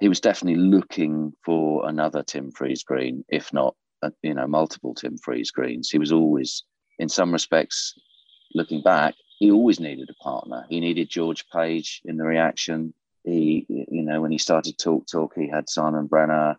[0.00, 5.16] he was definitely looking for another Tim Friese-Greene, if not uh, you know multiple Tim
[5.18, 5.90] Friese-Greenes.
[5.90, 6.64] He was always,
[6.98, 7.94] in some respects,
[8.54, 10.64] looking back, he always needed a partner.
[10.68, 12.94] He needed George Page in the reaction.
[13.24, 16.56] He, you know, when he started Talk Talk, he had Simon Brenner.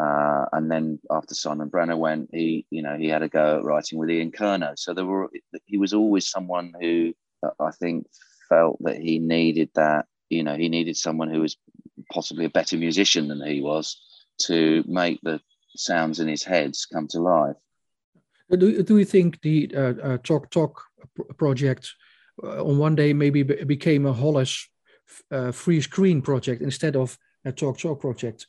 [0.00, 3.64] Uh, and then after Simon Brenner went, he, you know, he had a go at
[3.64, 4.78] writing with Ian Curnow.
[4.78, 5.28] So there were,
[5.66, 8.06] he was always someone who uh, I think
[8.48, 11.56] felt that he needed that, you know, he needed someone who was
[12.10, 14.00] possibly a better musician than he was
[14.46, 15.40] to make the
[15.76, 17.56] sounds in his heads come to life.
[18.50, 20.82] Do, do you think the uh, uh, Talk Talk
[21.36, 21.92] project
[22.42, 24.66] uh, on one day maybe became a Hollis
[25.30, 28.46] uh, Friese-Greene project instead of a Talk Talk project?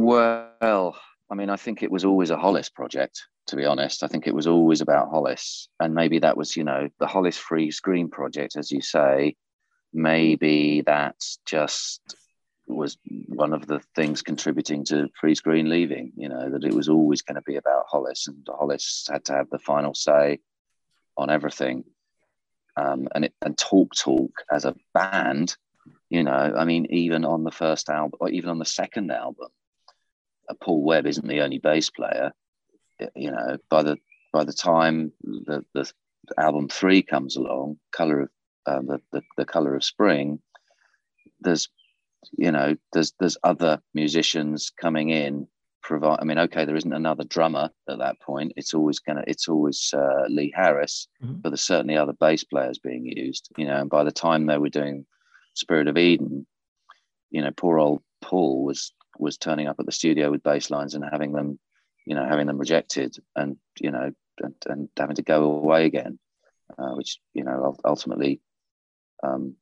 [0.00, 0.96] Well,
[1.30, 4.04] I mean, I think it was always a Hollis project, to be honest.
[4.04, 5.68] I think it was always about Hollis.
[5.80, 9.34] And maybe that was, you know, the Hollis Friese-Greene project, as you say.
[9.92, 12.16] Maybe that's just
[12.68, 12.96] was
[13.26, 17.36] one of the things contributing to Friese-Greene leaving, you know, that it was always going
[17.36, 20.38] to be about Hollis and Hollis had to have the final say
[21.16, 21.84] on everything.
[22.76, 25.56] Um, and, it, and Talk Talk as a band,
[26.08, 29.48] you know, I mean, even on the first album or even on the second album,
[30.60, 32.32] Paul Webb isn't the only bass player.
[33.14, 33.96] You know, by the
[34.32, 35.90] by the time the, the
[36.36, 38.30] album three comes along, Color of
[38.66, 40.40] um, the, the the Color of Spring,
[41.40, 41.68] there's
[42.36, 45.46] you know there's there's other musicians coming in
[45.82, 49.48] provide i mean okay there isn't another drummer at that point it's always gonna it's
[49.48, 51.34] always uh, lee harris mm-hmm.
[51.34, 54.58] but there's certainly other bass players being used you know and by the time they
[54.58, 55.06] were doing
[55.54, 56.46] spirit of eden
[57.30, 60.94] you know poor old paul was was turning up at the studio with bass lines
[60.94, 61.58] and having them
[62.06, 66.18] you know having them rejected and you know and, and having to go away again
[66.78, 68.40] uh, which you know ultimately
[69.22, 69.56] um,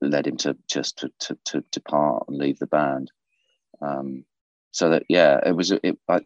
[0.00, 3.10] led him to just to, to, to depart and leave the band.
[3.80, 4.24] Um,
[4.72, 5.98] so that yeah, it was it.
[6.08, 6.20] I,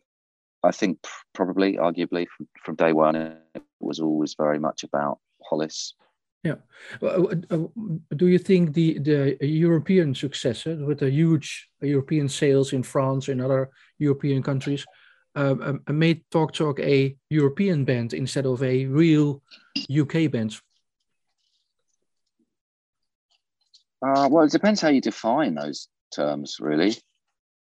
[0.63, 0.99] I think
[1.33, 5.95] probably, arguably, from, from day one, it was always very much about Hollis.
[6.43, 6.57] Yeah.
[7.01, 13.43] Do you think the the European successes with the huge European sales in France and
[13.43, 14.87] other European countries
[15.35, 15.55] uh,
[15.89, 19.43] made Talk Talk a European band instead of a real
[19.91, 20.57] UK band?
[24.03, 26.97] Uh, well, it depends how you define those terms, really.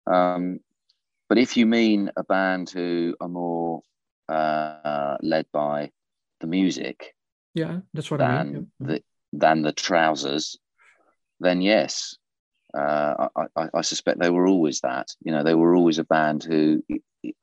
[0.08, 0.60] Um,
[1.30, 3.82] but if you mean a band who are more
[4.28, 5.92] uh, led by
[6.42, 7.14] the music,
[7.54, 8.72] yeah, that's what than I mean.
[8.80, 8.88] Yeah.
[8.88, 10.58] The, than the trousers,
[11.40, 12.16] then yes,
[12.76, 15.08] uh, I, I, I, suspect they were always that.
[15.24, 16.84] You know, they were always a band who,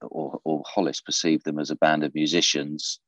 [0.02, 3.00] or, or Hollis perceived them as a band of musicians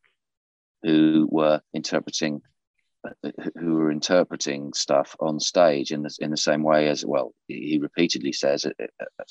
[0.82, 2.42] who were interpreting
[3.58, 7.34] who were interpreting stuff on stage in the in the same way as well.
[7.48, 8.72] He repeatedly says a,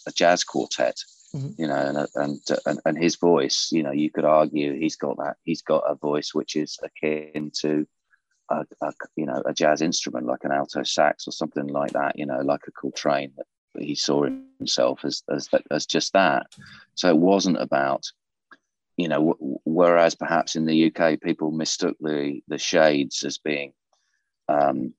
[0.07, 0.95] a jazz quartet,
[1.34, 1.50] mm-hmm.
[1.58, 5.18] you know, and, and and and his voice, you know, you could argue he's got
[5.18, 7.88] that he's got a voice which is akin to.
[8.50, 12.20] A, a you know a jazz instrument like an alto sax or something like that
[12.20, 14.26] you know like a Coltrane that he saw
[14.60, 16.48] himself as as as just that
[16.96, 18.04] so it wasn't about
[19.02, 23.74] you know, whereas perhaps in the UK people mistook the the shades as being
[24.48, 24.94] um,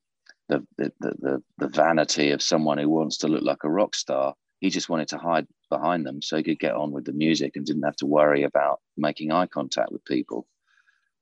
[0.49, 4.35] the, the, the the vanity of someone who wants to look like a rock star.
[4.61, 7.57] He just wanted to hide behind them so he could get on with the music
[7.57, 10.47] and didn't have to worry about making eye contact with people.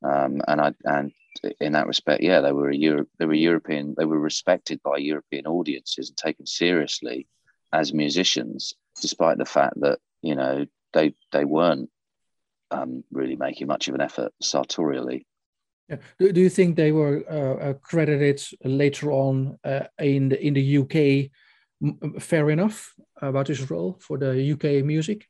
[0.03, 1.13] Um, and I and
[1.61, 4.97] in that respect, yeah, they were a Euro, they were European, they were respected by
[4.97, 7.29] European audiences and taken seriously
[7.73, 11.89] as musicians, despite the fact that you know they they weren't
[12.71, 15.27] um, really making much of an effort sartorially.
[16.19, 20.79] Do, do you think they were uh, credited later on uh, in the in the
[20.79, 21.31] UK
[22.19, 25.29] fair enough about his role for the UK music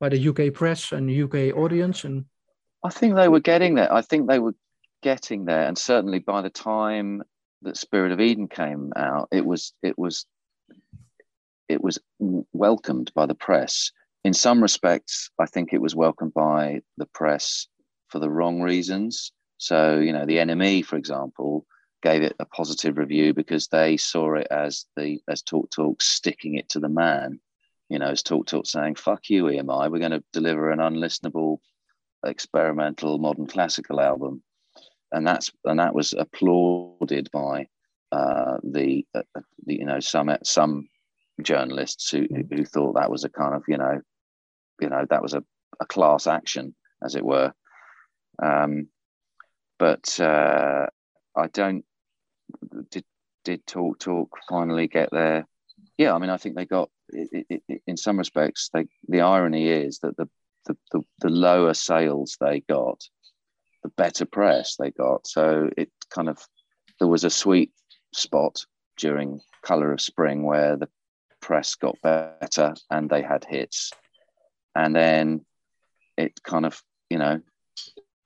[0.00, 2.24] by the UK press and UK audience and
[2.84, 3.92] I think they were getting there.
[3.92, 4.54] I think they were
[5.02, 7.22] getting there and certainly by the time
[7.62, 10.26] that Spirit of Eden came out it was it was
[11.68, 11.98] it was
[12.52, 13.92] welcomed by the press
[14.24, 17.66] in some respects, I think it was welcomed by the press
[18.08, 19.32] for the wrong reasons.
[19.58, 21.66] So, you know, the NME, for example,
[22.02, 26.56] gave it a positive review because they saw it as the as Talk Talk sticking
[26.56, 27.40] it to the man.
[27.88, 29.90] You know, as Talk Talk saying, "Fuck you, EMI.
[29.90, 31.58] We're going to deliver an unlistenable,
[32.26, 34.42] experimental, modern classical album,"
[35.12, 37.68] and that's and that was applauded by
[38.10, 39.22] uh, the, uh,
[39.66, 40.88] the, you know some some
[41.40, 44.00] journalists who who thought that was a kind of you know
[44.80, 45.42] you know that was a,
[45.80, 47.52] a class action as it were
[48.42, 48.88] um,
[49.78, 50.86] but uh,
[51.36, 51.84] I don't
[52.90, 53.04] did
[53.44, 55.46] did talk talk finally get there?
[55.98, 59.20] Yeah I mean I think they got it, it, it, in some respects they the
[59.20, 60.28] irony is that the,
[60.66, 63.02] the the, the lower sales they got
[63.82, 65.26] the better press they got.
[65.26, 66.38] So it kind of
[66.98, 67.72] there was a sweet
[68.14, 68.64] spot
[68.96, 70.88] during color of spring where the
[71.40, 73.92] press got better and they had hits.
[74.74, 75.44] And then
[76.16, 76.80] it kind of
[77.10, 77.40] you know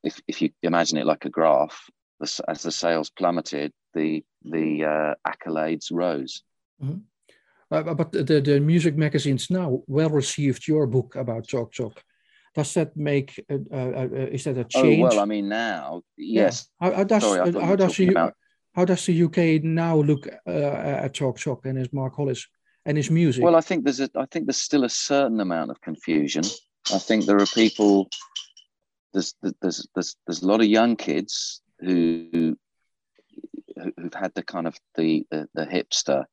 [0.05, 1.89] if, if you imagine it like a graph
[2.21, 6.43] as the sales plummeted the the uh, accolades rose.
[6.83, 6.99] Mm-hmm.
[7.71, 12.03] uh, but the, the music magazines now well received your book about Chalk Talk
[12.57, 16.03] does that make uh, uh, uh, is that a change oh, well i mean now
[16.17, 16.69] yes.
[16.81, 16.89] Yeah.
[16.89, 18.35] how, how, does Sorry, how does about...
[18.75, 22.47] how does the uk now look at Chalk Talk and his mark hollis
[22.87, 23.45] and his music?
[23.45, 26.45] Well i think there's a i think there's still a certain amount of confusion.
[26.95, 28.09] I think there are people
[29.12, 32.57] there's there's there's there's a lot of young kids who
[33.97, 36.24] who've had the kind of the the, the hipster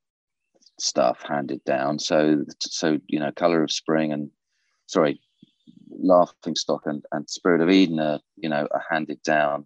[0.80, 2.00] stuff handed down.
[2.00, 4.32] So so you know color of spring and
[4.88, 5.20] sorry
[5.90, 9.66] laughing stock and, and spirit of eden are you know are handed down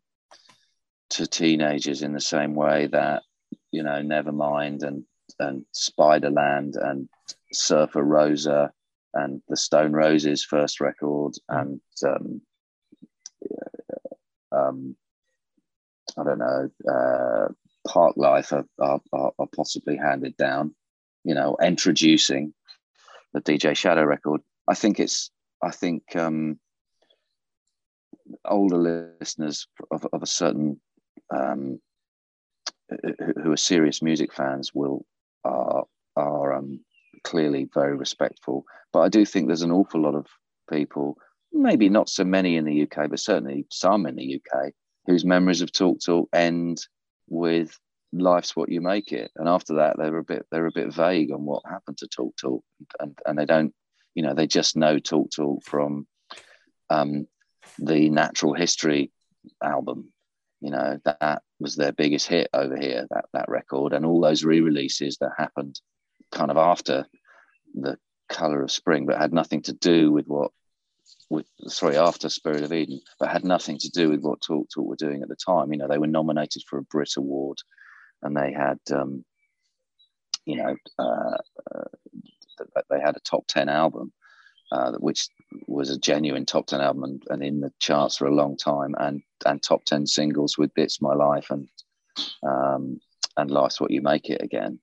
[1.10, 3.24] to teenagers in the same way that
[3.72, 5.04] you know nevermind and
[5.40, 7.08] and spiderland and
[7.52, 8.72] surfer rosa
[9.14, 12.42] and the stone roses first record and um,
[14.52, 14.96] um,
[16.20, 17.48] i don't know uh,
[17.88, 20.76] Parklife are, are, are possibly handed down
[21.24, 22.54] you know introducing
[23.34, 26.60] the dj shadow record i think it's I think um,
[28.46, 30.80] older listeners of, of a certain
[31.36, 31.80] um,
[33.44, 35.06] who are serious music fans will
[35.44, 36.80] are are um,
[37.24, 38.66] clearly very respectful.
[38.94, 40.28] But I do think there's an awful lot of
[40.72, 41.18] people,
[41.52, 44.74] maybe not so many in the UK, but certainly some in the UK,
[45.08, 46.86] whose memories of Talk Talk end
[47.28, 47.78] with
[48.14, 51.32] "Life's what you make it," and after that they're a bit they're a bit vague
[51.32, 52.64] on what happened to Talk Talk,
[53.00, 53.74] and and they don't
[54.18, 56.08] you know, they just know Talk Talk from
[56.90, 57.28] um,
[57.78, 59.12] the Natural History
[59.64, 60.12] album.
[60.60, 64.44] You know, that was their biggest hit over here, that, that record, and all those
[64.44, 65.80] re releases that happened
[66.32, 67.06] kind of after
[67.76, 70.50] the color of spring, but had nothing to do with what,
[71.30, 74.88] with sorry, after Spirit of Eden, but had nothing to do with what Talk Talk
[74.88, 75.72] were doing at the time.
[75.72, 77.58] You know, they were nominated for a Brit Award
[78.22, 79.24] and they had, um,
[80.46, 81.38] you know, uh,
[81.76, 84.12] uh, they had a top 10 album,
[84.72, 85.28] uh, which
[85.68, 88.96] was a genuine top 10 album and, and, in the charts for a long time,
[88.98, 91.68] and, and top 10 singles with It's My Life and,
[92.44, 93.00] um,
[93.36, 94.80] and Life's What You Make It Again.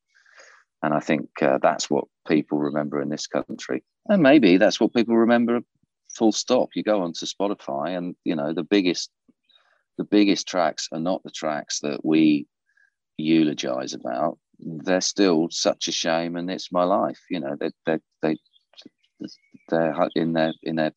[0.82, 3.82] And I think uh, that's what people remember in this country.
[4.06, 5.60] And maybe that's what people remember
[6.16, 6.70] full stop.
[6.74, 9.10] You go onto Spotify and, you know, the biggest
[9.96, 12.48] the biggest tracks are not the tracks that we
[13.16, 17.98] eulogize about they're still such a shame and it's my life you know they they
[18.22, 18.36] they
[19.68, 20.92] they're in their in their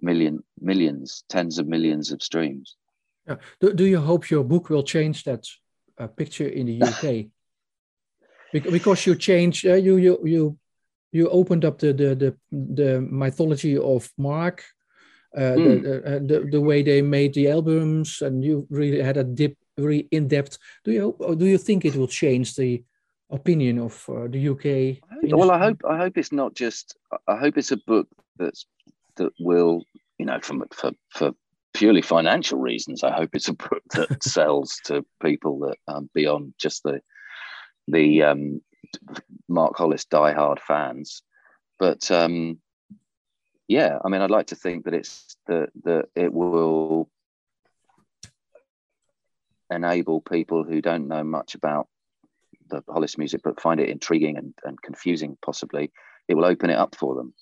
[0.00, 2.76] million millions tens of millions of streams
[3.26, 3.36] yeah.
[3.60, 5.46] do, do you hope your book will change that
[5.98, 7.26] uh, picture in the uk
[8.72, 10.58] because you changed uh, you you you
[11.12, 14.64] you opened up the the the, the mythology of mark
[15.36, 15.82] uh, mm.
[15.82, 16.08] the, hmm.
[16.08, 20.08] uh, the, the way they made the albums and you really had a dip very
[20.10, 20.58] in depth.
[20.84, 22.82] Do you do you think it will change the
[23.30, 25.02] opinion of uh, the UK?
[25.30, 26.96] Well, I hope I hope it's not just.
[27.26, 28.66] I hope it's a book that's
[29.16, 29.84] that will
[30.18, 31.32] you know for for for
[31.74, 33.04] purely financial reasons.
[33.04, 37.00] I hope it's a book that sells to people that um, beyond just the
[37.86, 38.60] the um,
[39.48, 41.22] Mark Hollis diehard fans.
[41.78, 42.58] But um,
[43.66, 47.10] yeah, I mean, I'd like to think that it's that that it will
[49.70, 51.88] enable people who don't know much about
[52.70, 55.90] the Hollis music but find it intriguing and, and confusing possibly
[56.26, 57.32] it will open it up for them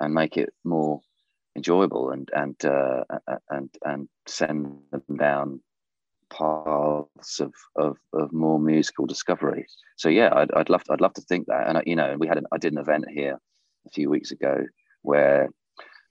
[0.00, 1.00] and make it more
[1.56, 3.04] enjoyable and and uh,
[3.50, 5.60] and and send them down
[6.30, 9.66] paths of, of, of more musical discovery
[9.96, 12.16] so yeah I'd, I'd love to, I'd love to think that and I, you know
[12.18, 13.38] we had an, I did an event here
[13.86, 14.64] a few weeks ago
[15.02, 15.48] where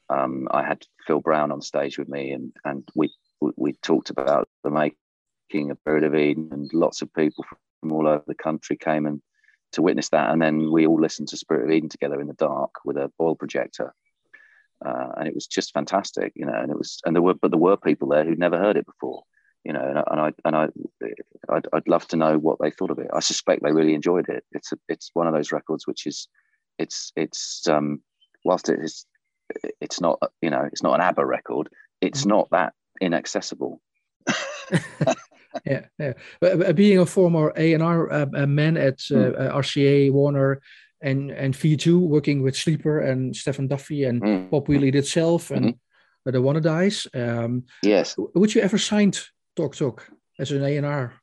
[0.10, 3.12] um, I had Phil Brown on stage with me and and we
[3.58, 7.46] we, talked about the making of Spirit of Eden, and lots of people
[7.82, 9.22] from all over the country came and
[9.74, 10.32] to witness that.
[10.32, 13.12] And then we all listened to Spirit of Eden together in the dark with a
[13.20, 13.94] oil projector,
[14.86, 16.56] uh, and it was just fantastic, you know.
[16.56, 18.86] And it was, and there were, but there were people there who'd never heard it
[18.86, 19.24] before,
[19.64, 20.68] you know, and I, and I, and I
[21.50, 23.08] I'd, I'd love to know what they thought of it.
[23.14, 24.44] I suspect they really enjoyed it.
[24.52, 26.28] It's a, it's one of those records which is,
[26.78, 28.02] it's, it's, um,
[28.44, 29.06] whilst it is,
[29.80, 31.70] it's not, you know, it's not an ABBA record.
[32.02, 32.30] It's mm-hmm.
[32.30, 33.82] not that inaccessible.
[35.66, 36.14] yeah, yeah.
[36.40, 39.54] But, being a former A and R uh, man at uh, mm.
[39.54, 40.62] RCA, Warner,
[41.02, 44.50] and and V2, working with Sleeper and Stephen Duffy and mm.
[44.50, 46.32] Bob Wheelie itself and mm-hmm.
[46.32, 47.08] the Wannadies.
[47.14, 48.16] Um, yes.
[48.18, 49.22] Would you ever signed
[49.56, 51.14] Talk Talk as an A and R?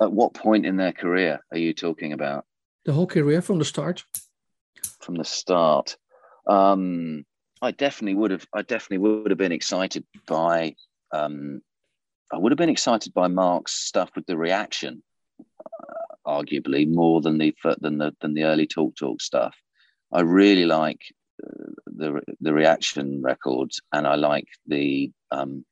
[0.00, 2.44] At what point in their career are you talking about?
[2.84, 4.04] The whole career from the start.
[5.00, 5.96] From the start,
[6.46, 7.24] um,
[7.62, 8.46] I definitely would have.
[8.52, 10.74] I definitely would have been excited by.
[11.12, 11.62] Um,
[12.32, 15.02] I would have been excited by Mark's stuff with the reaction,
[15.40, 19.56] uh, arguably more than the than the than the early Talk Talk stuff.
[20.12, 21.00] I really like
[21.44, 25.64] uh, the the reaction records, and I like the um,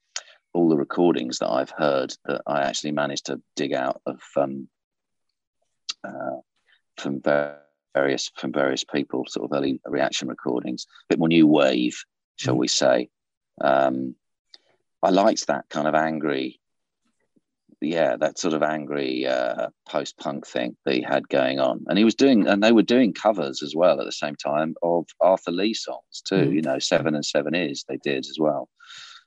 [0.54, 4.68] all the recordings that I've heard that I actually managed to dig out of um,
[6.04, 6.38] uh,
[6.96, 7.20] from
[7.94, 11.96] various from various people, sort of early reaction recordings, a bit more new wave,
[12.36, 12.58] shall mm.
[12.58, 13.08] we say?
[13.60, 14.14] Um,
[15.02, 16.60] I liked that kind of angry,
[17.80, 21.98] yeah, that sort of angry uh, post punk thing that he had going on, and
[21.98, 25.06] he was doing, and they were doing covers as well at the same time of
[25.20, 26.36] Arthur Lee songs too.
[26.36, 26.54] Mm.
[26.54, 28.68] You know, Seven and Seven is they did as well.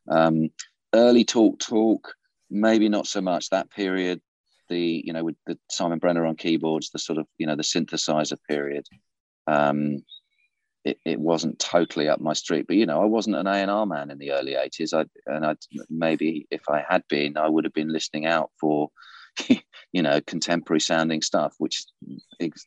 [0.09, 0.49] Um,
[0.97, 2.13] early talk talk
[2.49, 4.21] maybe not so much that period
[4.69, 7.63] the you know with the simon brenner on keyboards the sort of you know the
[7.63, 8.85] synthesizer period.
[9.47, 10.03] Um
[10.83, 14.09] it, it wasn't totally up my street but you know i wasn't an a&r man
[14.09, 15.55] in the early 80s i and i
[15.89, 18.89] maybe if i had been i would have been listening out for
[19.91, 21.85] you know contemporary sounding stuff which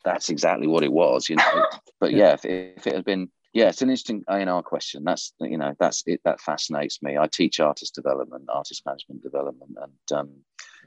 [0.04, 1.66] that's exactly what it was you know.
[2.00, 5.02] But yeah if, if it had been yeah, it's an interesting A&R question.
[5.04, 6.20] That's you know that's it.
[6.24, 7.18] That fascinates me.
[7.18, 10.30] I teach artist development, artist management development, and um,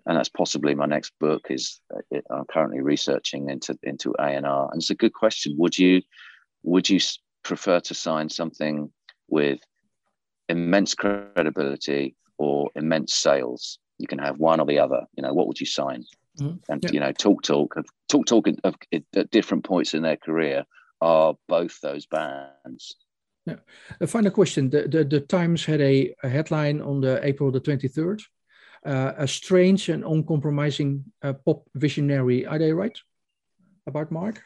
[0.05, 1.47] and that's possibly my next book.
[1.49, 5.55] Is uh, I'm currently researching into into A&R, and it's a good question.
[5.57, 6.01] Would you
[6.63, 6.99] would you
[7.43, 8.89] prefer to sign something
[9.27, 9.59] with
[10.47, 13.77] immense credibility or immense sales?
[13.97, 15.01] You can have one or the other.
[15.17, 16.05] You know, what would you sign?
[16.39, 16.71] Mm-hmm.
[16.71, 16.91] And yeah.
[16.93, 17.75] you know, talk talk
[18.07, 20.63] talk talk at, at different points in their career
[21.03, 22.95] are both those bands.
[23.45, 23.57] Yeah.
[23.99, 24.69] A final question.
[24.69, 28.21] The, the, the Times had a, a, headline on the April the 23rd.
[28.85, 32.45] Uh, a strange and uncompromising uh, pop visionary.
[32.45, 32.97] Are they right
[33.85, 34.41] about Mark?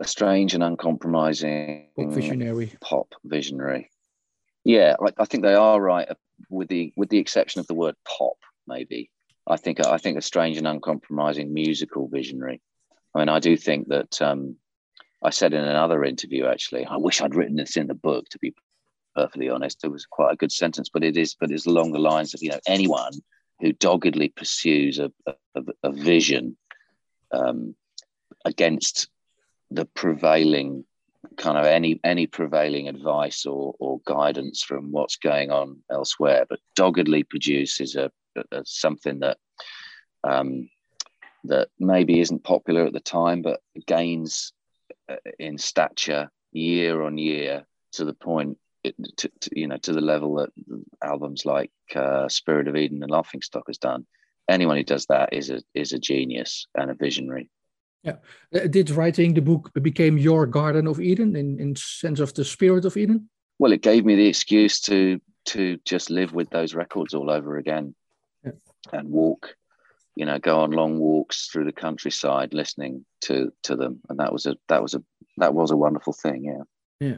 [0.00, 2.72] A strange and uncompromising pop visionary.
[2.80, 3.90] Pop visionary.
[4.64, 6.14] Yeah, I, I think they are right, uh,
[6.50, 8.36] with the with the exception of the word pop.
[8.66, 9.10] Maybe
[9.46, 12.60] I think I think a strange and uncompromising musical visionary.
[13.14, 14.56] I mean, I do think that um,
[15.24, 18.38] I said in another interview, actually, I wish I'd written this in the book, to
[18.38, 18.54] be
[19.16, 19.82] perfectly honest.
[19.82, 22.42] It was quite a good sentence, but it is, but it's along the lines of,
[22.42, 23.12] you know, anyone
[23.60, 26.56] who doggedly pursues a, a, a vision
[27.32, 27.74] um,
[28.44, 29.08] against
[29.70, 30.84] the prevailing
[31.38, 36.60] kind of any any prevailing advice or, or guidance from what's going on elsewhere, but
[36.76, 38.10] doggedly produces a,
[38.52, 39.38] a something that
[40.22, 40.68] um,
[41.44, 44.52] that maybe isn't popular at the time, but gains
[45.38, 50.00] in stature year on year to the point it, to, to, you know to the
[50.00, 50.50] level that
[51.02, 54.06] albums like uh, Spirit of Eden and Laughing Stock has done.
[54.48, 57.50] Anyone who does that is a is a genius and a visionary.
[58.02, 58.16] Yeah,
[58.54, 62.44] uh, did writing the book became your Garden of Eden in in sense of the
[62.44, 63.30] Spirit of Eden?
[63.58, 67.56] Well, it gave me the excuse to to just live with those records all over
[67.56, 67.94] again
[68.44, 68.52] yeah.
[68.92, 69.56] and walk
[70.16, 74.00] you know go on long walks through the countryside listening to to them.
[74.08, 75.02] And that was a that was a
[75.38, 76.64] that was a wonderful thing yeah.
[77.00, 77.16] Yeah.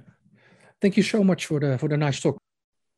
[0.80, 2.38] Thank you so much for the for the nice talk.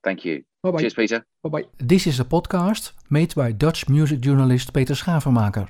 [0.04, 0.44] Thank you.
[0.62, 1.24] Bye bye cheers peter.
[1.42, 5.68] Bye bye this is a podcast made by dutch music journalist peter schavenmaker